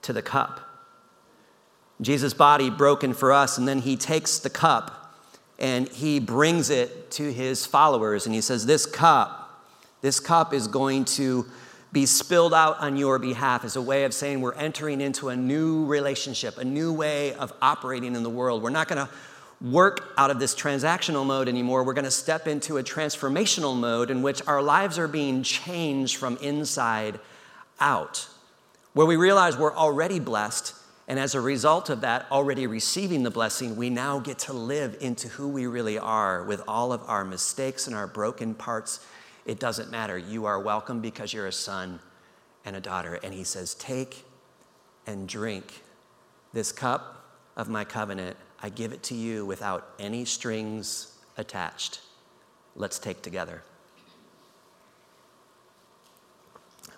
to 0.00 0.14
the 0.14 0.22
cup. 0.22 0.60
Jesus' 2.00 2.32
body 2.32 2.70
broken 2.70 3.12
for 3.12 3.30
us, 3.30 3.58
and 3.58 3.68
then 3.68 3.82
he 3.82 3.98
takes 3.98 4.38
the 4.38 4.48
cup 4.48 5.14
and 5.58 5.90
he 5.90 6.20
brings 6.20 6.70
it 6.70 7.10
to 7.10 7.30
his 7.30 7.66
followers, 7.66 8.24
and 8.24 8.34
he 8.34 8.40
says, 8.40 8.64
This 8.64 8.86
cup, 8.86 9.62
this 10.00 10.20
cup 10.20 10.54
is 10.54 10.68
going 10.68 11.04
to 11.04 11.44
be 11.92 12.04
spilled 12.06 12.52
out 12.52 12.78
on 12.80 12.96
your 12.96 13.18
behalf 13.18 13.64
as 13.64 13.76
a 13.76 13.82
way 13.82 14.04
of 14.04 14.12
saying 14.12 14.40
we're 14.40 14.54
entering 14.54 15.00
into 15.00 15.30
a 15.30 15.36
new 15.36 15.86
relationship, 15.86 16.58
a 16.58 16.64
new 16.64 16.92
way 16.92 17.34
of 17.34 17.52
operating 17.62 18.14
in 18.14 18.22
the 18.22 18.30
world. 18.30 18.62
We're 18.62 18.70
not 18.70 18.88
going 18.88 19.06
to 19.06 19.12
work 19.60 20.12
out 20.16 20.30
of 20.30 20.38
this 20.38 20.54
transactional 20.54 21.26
mode 21.26 21.48
anymore. 21.48 21.82
We're 21.82 21.94
going 21.94 22.04
to 22.04 22.10
step 22.10 22.46
into 22.46 22.78
a 22.78 22.82
transformational 22.82 23.76
mode 23.76 24.10
in 24.10 24.22
which 24.22 24.46
our 24.46 24.62
lives 24.62 24.98
are 24.98 25.08
being 25.08 25.42
changed 25.42 26.16
from 26.16 26.36
inside 26.38 27.18
out, 27.80 28.28
where 28.92 29.06
we 29.06 29.16
realize 29.16 29.56
we're 29.56 29.74
already 29.74 30.20
blessed. 30.20 30.74
And 31.08 31.18
as 31.18 31.34
a 31.34 31.40
result 31.40 31.88
of 31.88 32.02
that, 32.02 32.26
already 32.30 32.66
receiving 32.66 33.22
the 33.22 33.30
blessing, 33.30 33.76
we 33.76 33.88
now 33.88 34.18
get 34.18 34.38
to 34.40 34.52
live 34.52 34.96
into 35.00 35.26
who 35.28 35.48
we 35.48 35.66
really 35.66 35.98
are 35.98 36.44
with 36.44 36.62
all 36.68 36.92
of 36.92 37.02
our 37.08 37.24
mistakes 37.24 37.86
and 37.86 37.96
our 37.96 38.06
broken 38.06 38.54
parts. 38.54 39.00
It 39.48 39.58
doesn't 39.58 39.90
matter. 39.90 40.16
You 40.16 40.44
are 40.44 40.60
welcome 40.60 41.00
because 41.00 41.32
you're 41.32 41.48
a 41.48 41.52
son 41.52 41.98
and 42.64 42.76
a 42.76 42.80
daughter. 42.80 43.18
And 43.24 43.34
he 43.34 43.42
says, 43.42 43.74
Take 43.74 44.24
and 45.06 45.28
drink 45.28 45.82
this 46.52 46.70
cup 46.70 47.24
of 47.56 47.68
my 47.68 47.84
covenant 47.84 48.36
I 48.60 48.70
give 48.70 48.92
it 48.92 49.02
to 49.04 49.14
you 49.14 49.46
without 49.46 49.88
any 49.98 50.24
strings 50.24 51.16
attached. 51.36 52.00
Let's 52.74 52.98
take 52.98 53.22
together. 53.22 53.62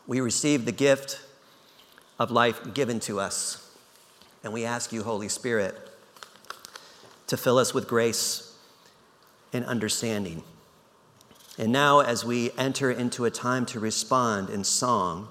We 0.07 0.21
receive 0.21 0.65
the 0.65 0.73
gift 0.73 1.21
of 2.19 2.31
life 2.31 2.75
given 2.75 2.99
to 3.01 3.21
us, 3.21 3.77
and 4.43 4.53
we 4.53 4.65
ask 4.65 4.93
you, 4.93 5.03
Holy 5.03 5.29
Spirit, 5.29 5.77
to 7.27 7.37
fill 7.37 7.59
us 7.59 7.75
with 7.75 7.87
grace 7.87 8.57
and 9.53 9.65
understanding. 9.67 10.43
And 11.61 11.73
now, 11.73 12.01
as 12.01 12.25
we 12.25 12.53
enter 12.57 12.91
into 12.91 13.27
a 13.27 13.31
time 13.31 13.67
to 13.67 13.81
respond 13.81 14.49
in 14.49 14.65
song, 14.65 15.29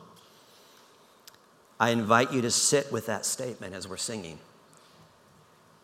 I 1.79 1.89
invite 1.89 2.31
you 2.31 2.43
to 2.43 2.51
sit 2.51 2.91
with 2.91 3.07
that 3.07 3.25
statement 3.25 3.73
as 3.73 3.87
we're 3.87 3.97
singing. 3.97 4.37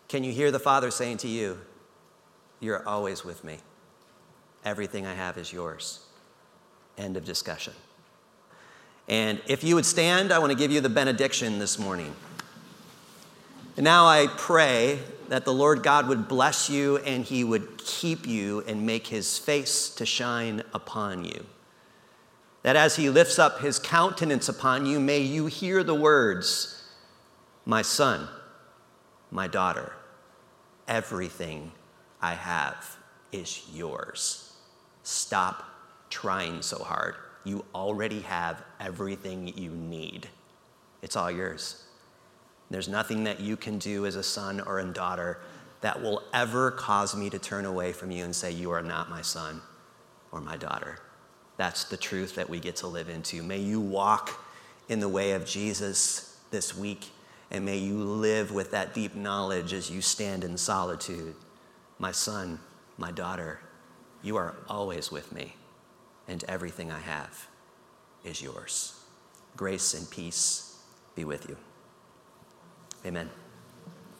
Can 0.08 0.24
you 0.24 0.32
hear 0.32 0.52
the 0.52 0.60
Father 0.60 0.92
saying 0.92 1.18
to 1.18 1.28
you, 1.28 1.58
You're 2.60 2.88
always 2.88 3.26
with 3.26 3.44
me? 3.44 3.58
Everything 4.64 5.08
I 5.08 5.16
have 5.16 5.40
is 5.40 5.52
yours. 5.52 6.06
End 6.96 7.18
of 7.18 7.26
discussion. 7.26 7.74
And 9.10 9.42
if 9.48 9.64
you 9.64 9.74
would 9.74 9.86
stand, 9.86 10.32
I 10.32 10.38
want 10.38 10.52
to 10.52 10.58
give 10.58 10.70
you 10.70 10.80
the 10.80 10.90
benediction 10.90 11.58
this 11.58 11.80
morning. 11.80 12.16
And 13.78 13.84
now 13.84 14.06
I 14.06 14.28
pray 14.28 15.00
that 15.30 15.46
the 15.46 15.54
Lord 15.54 15.84
God 15.84 16.08
would 16.08 16.28
bless 16.28 16.70
you 16.70 16.98
and 16.98 17.24
he 17.24 17.44
would 17.44 17.78
keep 17.78 18.28
you 18.28 18.64
and 18.68 18.86
make 18.86 19.08
his 19.08 19.38
face 19.38 19.90
to 19.96 20.06
shine 20.06 20.64
upon 20.74 21.26
you. 21.26 21.46
That 22.64 22.76
as 22.76 22.96
he 22.96 23.10
lifts 23.10 23.38
up 23.38 23.60
his 23.60 23.80
countenance 23.80 24.50
upon 24.50 24.86
you, 24.86 25.00
may 25.00 25.20
you 25.20 25.46
hear 25.46 25.84
the 25.84 25.96
words, 25.96 26.84
My 27.66 27.82
son 27.82 28.28
my 29.32 29.48
daughter, 29.48 29.92
everything 30.88 31.72
I 32.22 32.34
have 32.36 32.98
is 33.32 33.64
yours. 33.74 34.54
Stop 35.04 35.64
trying 36.10 36.62
so 36.62 36.84
hard 36.84 37.16
you 37.44 37.64
already 37.76 38.22
have 38.22 38.64
everything 38.80 39.48
you 39.56 39.70
need. 39.70 40.28
It's 41.02 41.16
all 41.16 41.30
yours. 41.30 41.85
There's 42.70 42.88
nothing 42.88 43.24
that 43.26 43.40
you 43.40 43.58
can 43.58 43.78
do 43.78 44.06
as 44.06 44.16
a 44.16 44.24
son 44.24 44.60
or 44.60 44.80
a 44.80 44.86
daughter 44.86 45.40
that 45.82 46.02
will 46.02 46.24
ever 46.34 46.72
cause 46.72 47.16
me 47.16 47.30
to 47.30 47.38
turn 47.38 47.66
away 47.66 47.94
from 47.94 48.12
you 48.12 48.24
and 48.24 48.36
say, 48.36 48.52
You 48.52 48.72
are 48.72 48.82
not 48.82 49.10
my 49.10 49.22
son 49.22 49.62
or 50.32 50.42
my 50.42 50.58
daughter. 50.58 51.00
That's 51.58 51.86
the 51.86 51.98
truth 51.98 52.36
that 52.36 52.50
we 52.50 52.60
get 52.60 52.76
to 52.78 52.88
live 52.88 53.10
into. 53.10 53.44
May 53.44 53.60
you 53.60 53.80
walk 53.80 54.42
in 54.90 55.00
the 55.00 55.10
way 55.10 55.32
of 55.32 55.46
Jesus 55.46 56.40
this 56.52 56.76
week, 56.76 57.10
and 57.52 57.64
may 57.64 57.78
you 57.78 57.98
live 57.98 58.52
with 58.52 58.72
that 58.72 58.94
deep 58.94 59.16
knowledge 59.16 59.74
as 59.74 59.90
you 59.90 60.02
stand 60.02 60.44
in 60.44 60.58
solitude. 60.58 61.36
My 62.00 62.12
son, 62.12 62.60
my 62.98 63.12
daughter, 63.12 63.60
you 64.22 64.36
are 64.38 64.56
always 64.68 65.12
with 65.12 65.32
me, 65.32 65.56
and 66.28 66.44
everything 66.46 66.92
I 66.92 67.00
have 67.00 67.48
is 68.24 68.42
yours. 68.42 69.00
Grace 69.56 69.94
and 69.94 70.10
peace 70.10 70.80
be 71.16 71.24
with 71.24 71.48
you. 71.48 71.56
Amen. 73.06 73.45